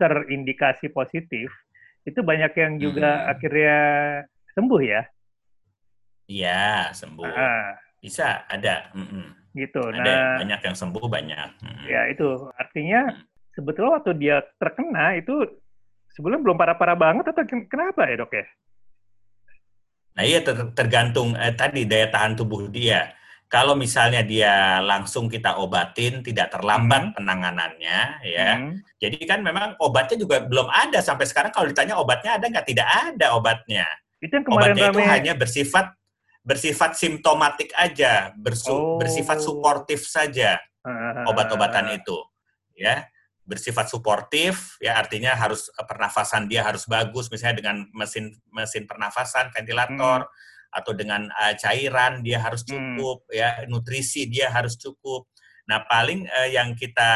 [0.00, 1.52] terindikasi positif
[2.02, 3.30] itu banyak yang juga hmm.
[3.30, 3.78] akhirnya
[4.52, 5.02] sembuh ya.
[6.26, 7.28] Iya sembuh.
[7.28, 7.78] Ah.
[8.02, 8.90] Bisa ada.
[8.98, 9.54] Mm-mm.
[9.54, 9.78] Gitu.
[9.78, 11.48] Ada nah, banyak yang sembuh banyak.
[11.62, 11.84] Mm.
[11.86, 13.54] Ya itu artinya mm.
[13.54, 15.46] sebetulnya waktu dia terkena itu
[16.16, 18.46] sebelum belum parah-parah banget atau kenapa ya dok ya?
[20.12, 20.40] Nah iya
[20.76, 23.12] tergantung eh, tadi daya tahan tubuh dia
[23.52, 27.14] kalau misalnya dia langsung kita obatin tidak terlambat hmm.
[27.20, 28.80] penanganannya ya hmm.
[28.96, 32.88] jadi kan memang obatnya juga belum ada sampai sekarang kalau ditanya obatnya ada nggak tidak
[32.88, 33.84] ada obatnya
[34.24, 34.96] itu yang kemarin obatnya rame...
[34.96, 35.86] itu hanya bersifat
[36.42, 38.98] bersifat simptomatik aja bersu, oh.
[38.98, 40.56] bersifat suportif saja
[40.88, 41.28] uh.
[41.28, 42.16] obat-obatan itu
[42.72, 43.04] ya
[43.44, 50.24] bersifat suportif ya artinya harus pernafasan dia harus bagus misalnya dengan mesin mesin pernafasan ventilator
[50.24, 52.72] hmm atau dengan uh, cairan dia harus hmm.
[52.72, 53.36] cukup hmm.
[53.36, 55.28] ya nutrisi dia harus cukup
[55.68, 57.12] nah paling uh, yang kita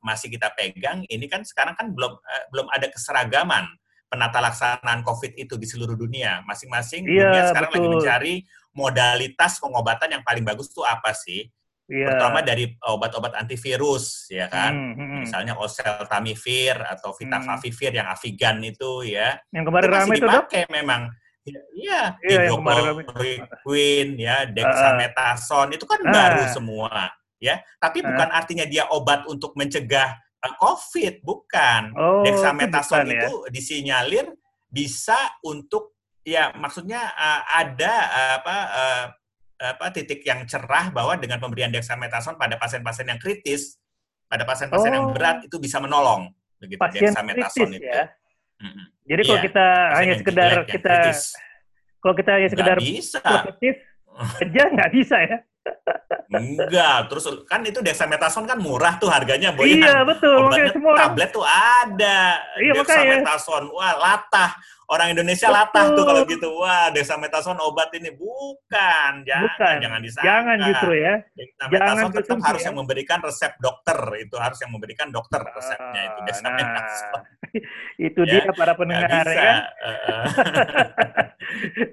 [0.00, 3.66] masih kita pegang ini kan sekarang kan belum uh, belum ada keseragaman
[4.08, 7.82] penata laksanaan COVID itu di seluruh dunia masing-masing iya, dunia sekarang betul.
[7.82, 8.34] lagi mencari
[8.72, 11.50] modalitas pengobatan yang paling bagus itu apa sih
[11.84, 12.16] Yeah.
[12.16, 15.04] Pertama dari obat-obat antivirus, ya kan, hmm, hmm.
[15.04, 15.20] hmm.
[15.28, 17.98] misalnya oseltamivir atau vitafavivir hmm.
[18.00, 19.36] yang Avigan itu, ya.
[19.52, 20.48] Yang kemarin itu ramai itu dok?
[20.72, 21.00] memang
[21.44, 27.60] Iya, iya hidrokloroquine, ya, dexamethasone itu kan uh, baru semua, ya.
[27.76, 31.92] Tapi uh, bukan artinya dia obat untuk mencegah uh, COVID, bukan.
[31.92, 33.52] Oh, dexamethasone itu, bukan, ya?
[33.52, 34.26] disinyalir
[34.72, 35.92] bisa untuk
[36.24, 39.04] ya maksudnya uh, ada uh, apa uh,
[39.76, 43.76] apa titik yang cerah bahwa dengan pemberian dexamethasone pada pasien-pasien yang kritis,
[44.32, 44.96] pada pasien-pasien oh.
[44.96, 47.92] yang berat itu bisa menolong begitu pasien dexamethasone kritis, itu.
[47.92, 48.04] Ya?
[48.60, 48.84] Mm-hmm.
[49.04, 49.66] Jadi kalau iya, kita
[50.00, 50.94] hanya sekedar kita
[52.00, 53.74] kalau kita hanya sekedar positif
[54.14, 55.38] aja nggak bisa ya.
[56.34, 59.80] Enggak, terus kan itu dexamethasone kan murah tuh harganya, Boy.
[59.80, 60.50] Iya, betul.
[60.50, 62.42] Obatnya semua tablet tuh ada.
[62.58, 64.50] Iya, dexamethasone, wah latah.
[64.94, 66.48] Orang Indonesia latah tuh kalau gitu.
[66.62, 69.74] Wah, dexamethasone obat ini bukan, jangan bukan.
[69.82, 70.26] jangan disangka.
[70.30, 71.14] Jangan justru ya.
[71.34, 72.66] Dexamethasone tetap harus ya.
[72.70, 77.10] yang memberikan resep dokter, itu harus yang memberikan dokter resepnya itu ah, dexamethasone.
[77.10, 77.22] Nah,
[78.06, 79.54] itu ya, dia para pendengar ya.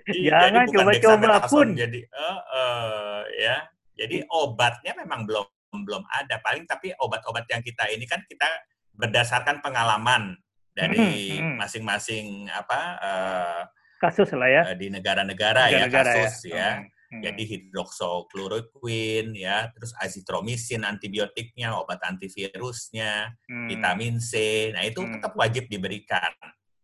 [0.30, 1.68] jangan coba-coba pun.
[1.74, 3.66] Jadi, uh, uh, ya
[4.02, 5.46] jadi obatnya memang belum
[5.86, 6.42] belum ada.
[6.42, 8.50] Paling tapi obat-obat yang kita ini kan kita
[8.98, 10.36] berdasarkan pengalaman
[10.72, 13.62] dari masing-masing apa uh,
[14.00, 16.56] kasus lah ya uh, di negara-negara ya kasus ya.
[16.56, 16.72] ya.
[17.12, 17.20] Hmm.
[17.20, 23.68] Jadi hidroksochloroquine ya, terus azitromisin antibiotiknya, obat antivirusnya, hmm.
[23.68, 24.32] vitamin C.
[24.72, 25.20] Nah, itu hmm.
[25.20, 26.32] tetap wajib diberikan.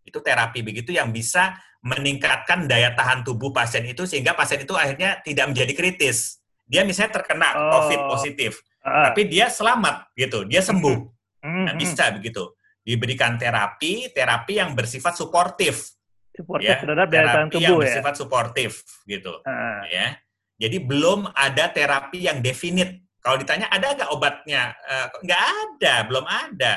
[0.03, 5.23] Itu terapi begitu yang bisa meningkatkan daya tahan tubuh pasien itu sehingga pasien itu akhirnya
[5.23, 7.71] tidak menjadi kritis dia misalnya terkena oh.
[7.79, 9.09] COVID positif, uh.
[9.09, 10.99] tapi dia selamat gitu, dia sembuh.
[11.39, 11.63] Mm-hmm.
[11.63, 12.43] Nah, bisa begitu.
[12.87, 15.91] Diberikan terapi, terapi yang bersifat suportif.
[16.31, 17.81] Suportif ya, terhadap daya tahan tubuh yang ya.
[17.83, 18.71] bersifat suportif
[19.03, 19.43] gitu.
[19.43, 19.83] Uh.
[19.91, 20.15] Ya.
[20.55, 23.03] Jadi belum ada terapi yang definit.
[23.19, 24.71] Kalau ditanya ada nggak obatnya?
[24.87, 26.73] Uh, nggak ada, belum ada.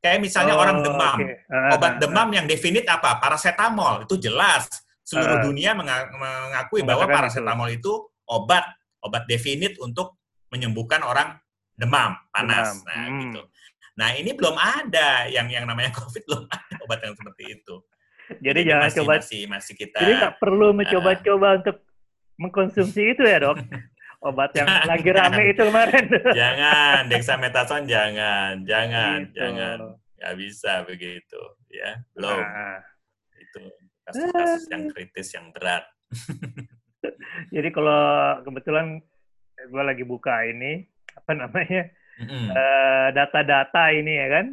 [0.00, 1.44] Kayak misalnya oh, orang demam, okay.
[1.52, 3.20] uh, obat demam uh, yang definit apa?
[3.20, 4.64] Paracetamol itu jelas.
[5.04, 7.84] Seluruh uh, dunia mengakui bahwa paracetamol itu.
[7.84, 7.92] itu
[8.32, 8.64] obat
[9.04, 10.16] obat definit untuk
[10.48, 11.36] menyembuhkan orang
[11.76, 12.80] demam panas.
[12.80, 12.88] Demam.
[12.88, 13.20] Nah, hmm.
[13.20, 13.40] gitu.
[13.98, 17.74] Nah, ini belum ada yang yang namanya COVID belum ada obat yang seperti itu.
[18.30, 21.76] Jadi, jadi jangan masih, coba masih masih kita Jadi nggak perlu mencoba-coba uh, untuk
[22.38, 23.58] mengkonsumsi itu ya, Dok.
[24.20, 26.04] Obat yang jangan, lagi rame itu kemarin.
[26.40, 29.36] jangan, dexamethasone jangan, jangan, gitu.
[29.40, 29.76] jangan.
[30.20, 31.40] Nggak bisa begitu,
[31.72, 31.96] ya.
[32.12, 32.36] Belum.
[32.36, 32.84] Nah.
[33.40, 33.60] Itu
[34.04, 35.88] kasus-kasus yang kritis yang berat.
[37.48, 39.00] Jadi kalau kebetulan
[39.56, 40.84] gue lagi buka ini
[41.16, 41.88] apa namanya
[42.20, 42.46] mm-hmm.
[42.52, 44.46] uh, data-data ini ya kan,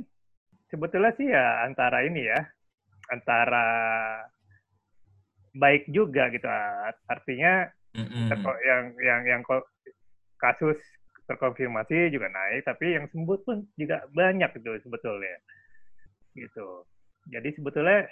[0.72, 2.40] sebetulnya sih ya antara ini ya
[3.12, 3.66] antara
[5.56, 6.48] baik juga gitu
[7.08, 8.28] artinya mm-hmm.
[8.64, 9.42] yang yang yang
[10.38, 10.78] kasus
[11.28, 15.36] terkonfirmasi juga naik tapi yang sembuh pun juga banyak gitu sebetulnya
[16.38, 16.86] gitu
[17.28, 18.08] jadi sebetulnya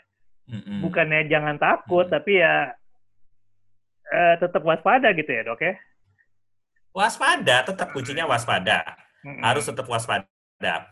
[0.52, 0.80] mm-hmm.
[0.84, 2.18] bukannya jangan takut mm-hmm.
[2.18, 2.74] tapi ya
[4.12, 5.76] uh, tetap waspada gitu ya dok ya?
[6.96, 8.80] Waspada, tetap kuncinya waspada.
[9.26, 9.42] Hmm.
[9.42, 10.30] Harus tetap waspada.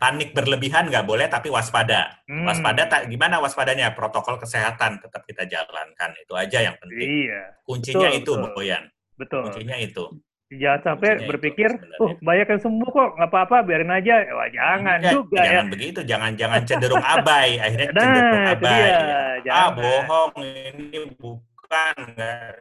[0.02, 2.18] Panik berlebihan nggak boleh, tapi waspada.
[2.26, 2.50] Hmm.
[2.50, 3.94] Waspada tak gimana waspadanya?
[3.94, 6.10] Protokol kesehatan tetap kita jalankan.
[6.18, 7.30] Itu aja yang penting.
[7.30, 7.42] Iya.
[7.62, 8.54] Kuncinya betul, itu, betul.
[8.58, 8.84] Boyan.
[9.14, 9.42] Betul.
[9.46, 10.04] Kuncinya itu.
[10.50, 11.70] Jangan sampai Kuncinya berpikir,
[12.02, 14.14] oh banyak yang sembuh kok, nggak apa-apa, biarin aja.
[14.34, 15.50] Wah, jangan ya, juga jangan ya.
[15.50, 17.50] Jangan begitu, jangan jangan cenderung abai.
[17.64, 18.82] Akhirnya nah, cenderung abai.
[18.82, 19.50] Dia.
[19.50, 21.96] Ah, bohong, ini bukan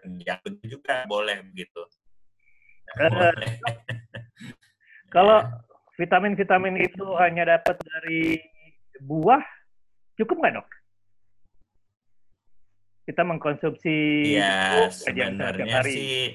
[0.03, 1.85] begitu juga boleh begitu
[2.99, 3.33] uh,
[5.13, 5.45] kalau
[5.95, 8.41] vitamin-vitamin itu hanya dapat dari
[8.97, 9.41] buah
[10.17, 10.69] cukup nggak dok
[13.03, 13.97] kita mengkonsumsi
[14.33, 16.33] ya sebenarnya sih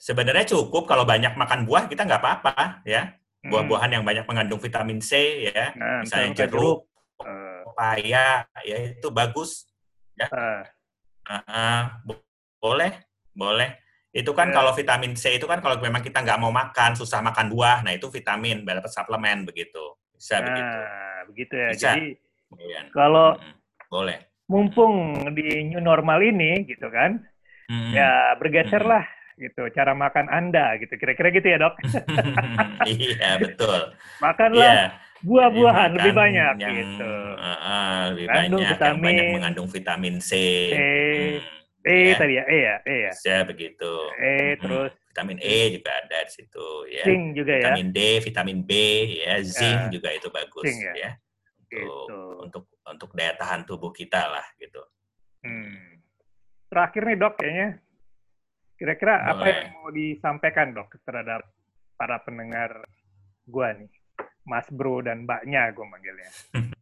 [0.00, 3.12] sebenarnya cukup kalau banyak makan buah kita nggak apa-apa ya
[3.44, 3.52] hmm.
[3.52, 6.88] buah-buahan yang banyak mengandung vitamin C ya nah, misalnya jeruk,
[7.20, 7.76] jeruk.
[7.76, 9.68] Uh, ya itu bagus
[10.16, 10.64] ya uh.
[11.24, 11.84] Uh,
[12.60, 12.92] boleh,
[13.32, 13.80] boleh.
[14.14, 14.56] Itu kan yeah.
[14.62, 17.90] kalau vitamin C itu kan kalau memang kita nggak mau makan, susah makan buah, nah
[17.90, 19.98] itu vitamin, dapat suplemen begitu.
[20.14, 20.78] Bisa nah, begitu.
[21.26, 21.68] begitu ya.
[21.74, 21.82] Bisa.
[21.90, 22.04] Jadi
[22.62, 22.80] iya.
[22.94, 24.18] kalau hmm, boleh.
[24.46, 24.94] Mumpung
[25.34, 27.18] di new normal ini gitu kan,
[27.66, 27.90] hmm.
[27.90, 29.50] ya bergeserlah hmm.
[29.50, 30.94] gitu cara makan Anda gitu.
[30.94, 31.74] Kira-kira gitu ya, Dok?
[32.94, 33.98] iya, betul.
[34.22, 34.90] Makanlah yeah
[35.24, 37.12] buah-buahan lebih banyak yang, gitu.
[37.40, 40.30] Uh, uh, lebih banyak, vitamin, yang banyak mengandung vitamin C.
[40.68, 42.16] C hmm, E ya.
[42.16, 43.12] tadi ya, E ya, E ya.
[43.12, 43.92] Ya begitu.
[44.16, 47.04] E hmm, terus vitamin E juga ada di situ ya.
[47.04, 47.60] Zinc juga ya.
[47.60, 48.72] Vitamin D, vitamin B
[49.20, 49.92] ya, zinc ya.
[49.92, 50.94] juga itu bagus zinc, ya.
[50.96, 51.10] ya.
[51.68, 51.92] Gitu.
[52.40, 54.80] Untuk untuk daya tahan tubuh kita lah gitu.
[55.44, 56.00] Hmm.
[56.72, 57.68] Terakhir nih dok kayaknya,
[58.80, 61.44] kira-kira apa yang mau disampaikan dok terhadap
[62.00, 62.82] para pendengar
[63.44, 63.92] gua nih?
[64.44, 66.30] Mas Bro dan Mbaknya gue manggilnya.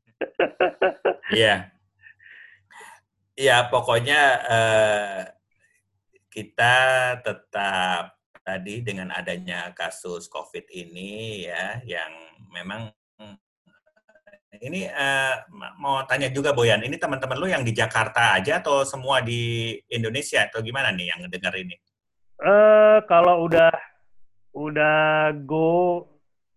[1.33, 1.73] Iya.
[3.33, 5.21] Ya pokoknya uh,
[6.29, 6.77] kita
[7.25, 12.13] tetap tadi dengan adanya kasus COVID ini ya yang
[12.53, 12.93] memang
[14.63, 15.35] ini uh,
[15.81, 20.45] mau tanya juga Boyan, ini teman-teman lu yang di Jakarta aja atau semua di Indonesia
[20.45, 21.75] atau gimana nih yang dengar ini?
[22.39, 23.73] Uh, kalau udah
[24.53, 26.05] udah go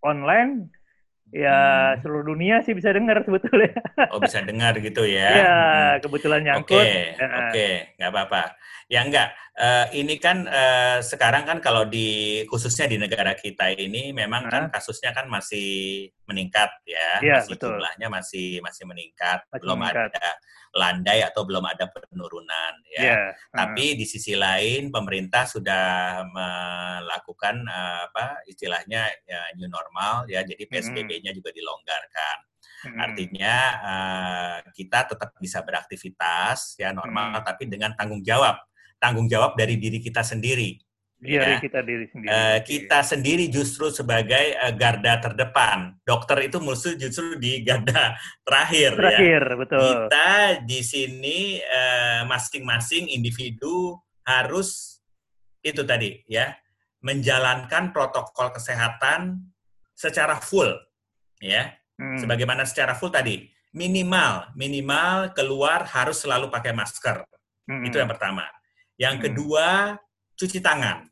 [0.04, 0.70] online
[1.36, 2.00] Ya hmm.
[2.00, 3.76] seluruh dunia sih bisa dengar sebetulnya.
[4.16, 5.28] Oh bisa dengar gitu ya?
[5.36, 6.00] Iya hmm.
[6.08, 6.80] kebetulan nyangkut.
[6.80, 7.00] Oke, okay.
[7.20, 7.74] oke, okay.
[8.00, 8.44] nggak apa-apa.
[8.86, 14.14] Ya enggak, uh, ini kan uh, sekarang kan kalau di khususnya di negara kita ini
[14.14, 17.74] memang kan kasusnya kan masih meningkat ya, ya masih betul.
[17.74, 20.14] jumlahnya masih masih meningkat, masih belum meningkat.
[20.14, 20.28] ada
[20.78, 23.02] landai atau belum ada penurunan ya.
[23.02, 23.30] Yeah.
[23.50, 30.62] Tapi di sisi lain pemerintah sudah melakukan uh, apa istilahnya ya, new normal ya, jadi
[30.62, 31.38] PSBB-nya mm.
[31.42, 32.38] juga dilonggarkan.
[32.86, 33.02] Hmm.
[33.02, 37.42] Artinya uh, kita tetap bisa beraktivitas ya normal, hmm.
[37.42, 38.62] tapi dengan tanggung jawab,
[39.06, 40.82] tanggung jawab dari diri kita sendiri.
[41.16, 41.62] Diri ya.
[41.62, 42.30] kita diri sendiri.
[42.34, 45.94] Uh, kita sendiri justru sebagai uh, garda terdepan.
[46.02, 48.94] Dokter itu musuh justru di garda terakhir.
[49.00, 49.56] Terakhir, ya.
[49.56, 49.80] betul.
[49.80, 50.30] Kita
[50.66, 53.94] di sini uh, masing-masing individu
[54.26, 55.00] harus
[55.62, 56.54] itu tadi ya
[57.06, 59.38] menjalankan protokol kesehatan
[59.94, 60.74] secara full,
[61.38, 61.70] ya.
[61.96, 62.20] Hmm.
[62.20, 67.28] Sebagaimana secara full tadi minimal minimal keluar harus selalu pakai masker.
[67.68, 67.84] Hmm.
[67.84, 68.48] Itu yang pertama.
[68.96, 69.24] Yang hmm.
[69.30, 69.68] kedua
[70.36, 71.08] cuci tangan.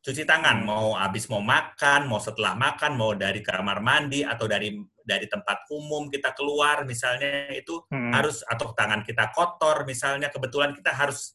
[0.00, 0.66] Cuci tangan hmm.
[0.66, 4.72] mau habis mau makan, mau setelah makan, mau dari kamar mandi atau dari
[5.04, 8.14] dari tempat umum kita keluar misalnya itu hmm.
[8.14, 11.34] harus atau tangan kita kotor misalnya kebetulan kita harus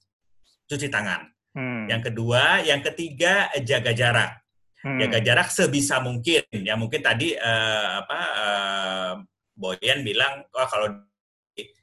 [0.65, 1.29] cuci tangan.
[1.55, 1.87] Hmm.
[1.87, 4.31] Yang kedua, yang ketiga jaga jarak.
[4.83, 4.99] Hmm.
[5.01, 6.43] Jaga jarak sebisa mungkin.
[6.51, 9.13] Ya mungkin tadi uh, apa uh,
[9.55, 10.91] Boyan bilang oh, kalau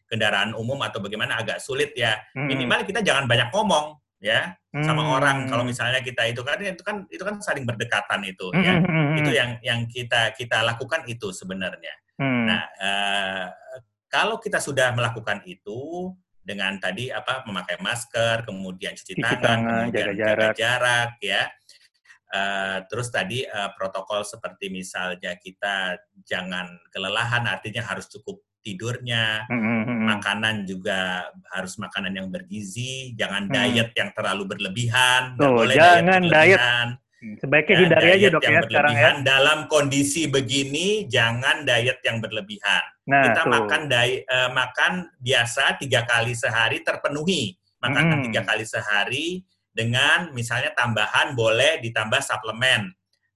[0.04, 2.20] kendaraan umum atau bagaimana agak sulit ya.
[2.36, 2.50] Hmm.
[2.50, 4.86] Minimal kita jangan banyak ngomong ya hmm.
[4.86, 8.62] sama orang kalau misalnya kita itu kan itu kan itu kan saling berdekatan itu hmm.
[8.62, 8.86] ya hmm.
[8.86, 9.18] hmm, hmm.
[9.18, 11.90] itu yang yang kita kita lakukan itu sebenarnya
[12.22, 12.44] hmm.
[12.46, 13.44] nah uh,
[14.06, 19.82] kalau kita sudah melakukan itu dengan tadi apa memakai masker kemudian cuci, cuci tangan, tangan
[19.90, 21.42] kemudian jaga jarak, jaga jarak ya
[22.32, 30.06] Uh, terus tadi uh, protokol seperti misalnya kita jangan kelelahan artinya harus cukup tidurnya, mm-hmm.
[30.06, 33.52] makanan juga harus makanan yang bergizi, jangan mm.
[33.52, 36.60] diet yang terlalu berlebihan, Tuh, boleh jangan diet, diet.
[37.22, 39.10] Hmm, sebaiknya hindari aja dok yang ya sekarang ya.
[39.22, 42.82] Dalam kondisi begini, jangan diet yang berlebihan.
[43.06, 43.50] Nah, Kita tuh.
[43.50, 44.92] makan diet, uh, makan
[45.22, 48.22] biasa tiga kali sehari terpenuhi, makan mm.
[48.30, 49.26] tiga kali sehari
[49.70, 52.92] dengan misalnya tambahan boleh ditambah suplemen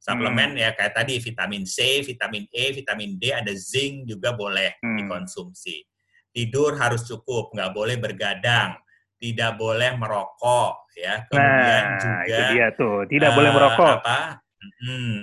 [0.06, 0.62] suplemen hmm.
[0.62, 5.02] ya kayak tadi vitamin C, vitamin E, vitamin D, ada zinc juga boleh hmm.
[5.02, 5.82] dikonsumsi.
[6.30, 8.78] Tidur harus cukup, nggak boleh bergadang,
[9.18, 11.26] tidak boleh merokok ya.
[11.26, 13.96] Kemudian nah, juga itu dia tuh, tidak uh, boleh merokok.
[14.06, 14.20] Apa?
[14.86, 15.18] Hmm,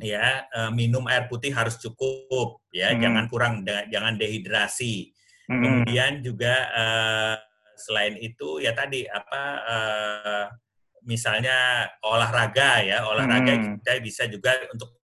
[0.00, 3.00] ya uh, minum air putih harus cukup ya, hmm.
[3.04, 3.54] jangan kurang,
[3.92, 5.12] jangan dehidrasi.
[5.52, 5.60] Hmm.
[5.60, 7.34] Kemudian juga uh,
[7.76, 10.44] selain itu ya tadi apa uh,
[11.08, 13.64] misalnya olahraga ya, olahraga hmm.
[13.80, 15.00] kita bisa juga untuk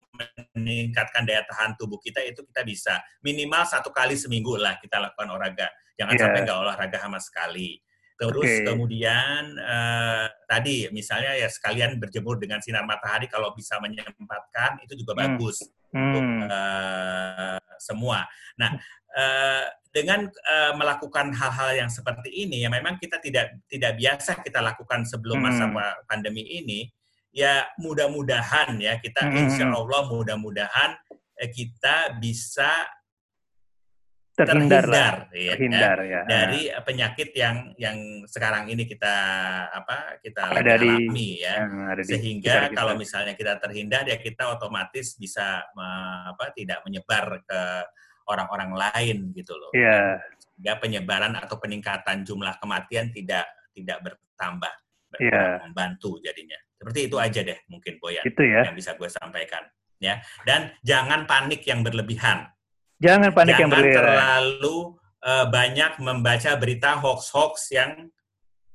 [0.55, 5.35] meningkatkan daya tahan tubuh kita itu kita bisa minimal satu kali seminggu lah kita lakukan
[5.35, 5.67] olahraga.
[5.99, 6.21] Jangan yeah.
[6.23, 7.79] sampai nggak olahraga sama sekali.
[8.19, 8.67] Terus okay.
[8.67, 15.15] kemudian uh, tadi misalnya ya sekalian berjemur dengan sinar matahari kalau bisa menyempatkan itu juga
[15.15, 15.21] hmm.
[15.23, 15.63] bagus
[15.95, 15.95] hmm.
[15.95, 18.27] untuk uh, semua.
[18.59, 18.75] Nah,
[19.15, 24.61] uh, dengan uh, melakukan hal-hal yang seperti ini ya memang kita tidak tidak biasa kita
[24.61, 26.05] lakukan sebelum masa hmm.
[26.05, 26.85] pandemi ini
[27.33, 29.37] ya mudah-mudahan ya kita hmm.
[29.49, 30.93] insya Allah mudah-mudahan
[31.41, 32.85] eh, kita bisa
[34.39, 39.15] terhindar, terhindar, ya, terhindar ya, ya, dari penyakit yang yang sekarang ini kita
[39.67, 45.67] apa kita ada alami ya ada sehingga kalau misalnya kita terhindar ya kita otomatis bisa
[46.23, 47.61] apa tidak menyebar ke
[48.29, 49.73] orang-orang lain gitu loh.
[49.73, 50.21] Iya.
[50.61, 50.77] Yeah.
[50.77, 54.73] penyebaran atau peningkatan jumlah kematian tidak tidak bertambah,
[55.17, 55.57] yeah.
[55.65, 56.59] membantu jadinya.
[56.79, 58.63] Seperti itu aja deh mungkin Boyan itu ya.
[58.63, 59.63] yang bisa gue sampaikan
[59.99, 60.19] ya.
[60.47, 62.47] Dan jangan panik yang berlebihan.
[62.99, 63.95] Jangan panik jangan yang berlebihan.
[63.95, 64.77] Jangan terlalu
[65.23, 67.91] uh, banyak membaca berita hoax-hoax yang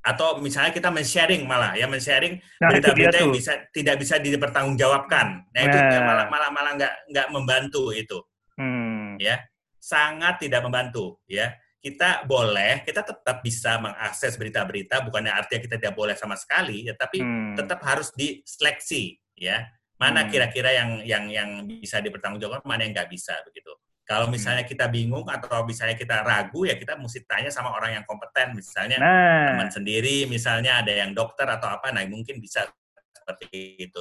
[0.04, 5.48] atau misalnya kita men-sharing malah ya men-sharing nah, berita-berita yang bisa tidak bisa dipertanggungjawabkan.
[5.48, 5.64] Nah, nah.
[5.64, 8.20] itu malah malah malah nggak nggak membantu itu.
[8.60, 8.83] Hmm.
[9.20, 9.44] Ya,
[9.78, 11.20] sangat tidak membantu.
[11.28, 11.54] Ya,
[11.84, 16.96] kita boleh, kita tetap bisa mengakses berita-berita, bukannya artinya kita tidak boleh sama sekali, ya,
[16.96, 17.60] tapi hmm.
[17.60, 19.20] tetap harus diseleksi.
[19.36, 19.68] Ya,
[20.00, 20.30] mana hmm.
[20.32, 23.68] kira-kira yang yang yang bisa dipertanggungjawabkan, mana yang nggak bisa begitu.
[24.08, 24.36] Kalau hmm.
[24.36, 28.56] misalnya kita bingung atau misalnya kita ragu, ya kita mesti tanya sama orang yang kompeten,
[28.56, 29.52] misalnya nah.
[29.52, 32.64] teman sendiri, misalnya ada yang dokter atau apa, nah mungkin bisa
[33.12, 34.00] seperti itu.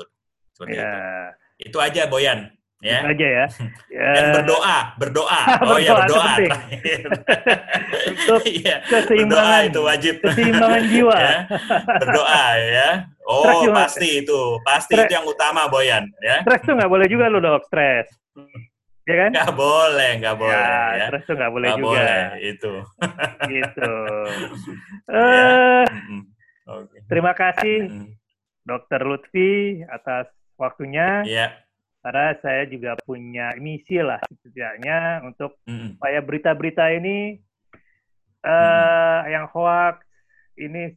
[0.55, 0.87] Seperti ya.
[0.87, 0.99] itu.
[1.67, 2.99] Itu aja, Boyan ya.
[3.07, 3.45] aja ya.
[3.97, 4.07] ya.
[4.11, 5.41] Dan berdoa, berdoa.
[5.71, 6.33] oh ya berdoa.
[8.11, 10.15] Untuk ya, keseimbangan berdoa itu wajib.
[10.19, 11.17] Keseimbangan jiwa.
[11.17, 11.37] ya.
[12.03, 12.89] Berdoa ya.
[13.23, 15.07] Oh pasti itu, pasti stres.
[15.07, 16.03] itu yang utama Boyan.
[16.19, 16.43] Ya.
[16.43, 18.11] Stres tuh nggak boleh juga lo dok, stres.
[19.07, 19.31] ya kan?
[19.31, 20.59] Nggak boleh, nggak boleh.
[20.59, 21.07] Ya, ya.
[21.07, 21.87] Terus tuh nggak boleh nggak juga.
[21.87, 22.73] boleh, itu.
[23.47, 23.93] gitu.
[25.07, 25.83] uh,
[26.67, 26.99] okay.
[27.07, 27.77] Terima kasih,
[28.67, 30.27] Dokter Lutfi atas
[30.59, 31.23] waktunya.
[31.23, 31.62] Iya.
[32.03, 35.95] Karena saya juga punya misi lah setidaknya untuk mm.
[35.95, 37.39] supaya berita-berita ini
[38.43, 39.21] uh, mm.
[39.31, 40.03] yang hoax
[40.59, 40.91] ini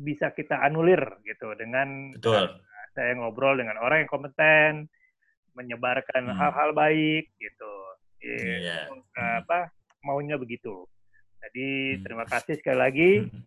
[0.00, 2.56] bisa kita anulir gitu dengan Betul.
[2.96, 4.88] saya ngobrol dengan orang yang kompeten
[5.52, 6.36] menyebarkan hmm.
[6.40, 6.78] hal-hal hmm.
[6.78, 7.74] baik gitu.
[8.20, 8.88] Yeah.
[8.88, 9.40] Yeah.
[9.44, 10.88] apa maunya begitu.
[11.40, 12.02] Jadi hmm.
[12.04, 13.42] terima kasih sekali lagi hmm.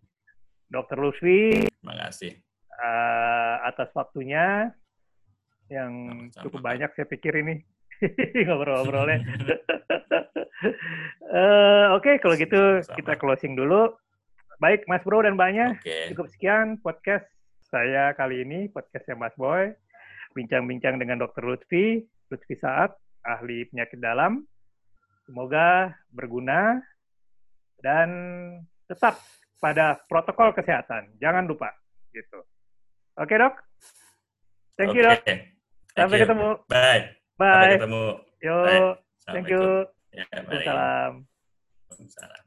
[0.70, 1.66] Dokter Lutfi.
[1.66, 2.38] Terima kasih.
[2.74, 4.74] Uh, atas waktunya
[5.72, 5.92] yang
[6.30, 6.42] Sama-sama.
[6.44, 7.54] cukup banyak saya pikir ini
[8.46, 9.18] ngobrol-ngobrolnya.
[11.32, 12.94] uh, Oke, okay, kalau gitu Sama.
[13.00, 13.94] kita closing dulu.
[14.62, 16.14] Baik, Mas Bro dan Banyak, okay.
[16.14, 17.26] cukup sekian podcast
[17.66, 19.74] saya kali ini, podcastnya Mas Boy
[20.34, 21.46] bincang-bincang dengan Dr.
[21.46, 22.92] Lutfi, Lutfi Saat,
[23.22, 24.42] ahli penyakit dalam.
[25.24, 26.82] Semoga berguna
[27.80, 28.10] dan
[28.84, 29.16] tetap
[29.62, 31.16] pada protokol kesehatan.
[31.22, 31.72] Jangan lupa
[32.12, 32.44] gitu.
[33.16, 33.54] Oke, Dok?
[34.76, 35.53] Thank you, Dok.
[35.94, 36.22] Sampai you.
[36.26, 36.48] ketemu.
[36.66, 37.02] Bye.
[37.38, 37.46] Bye.
[37.54, 38.04] Sampai ketemu.
[38.42, 38.58] Yo.
[39.30, 39.64] Thank you.
[40.14, 40.24] Ya,
[40.62, 41.12] Salam.
[42.06, 42.44] Salam.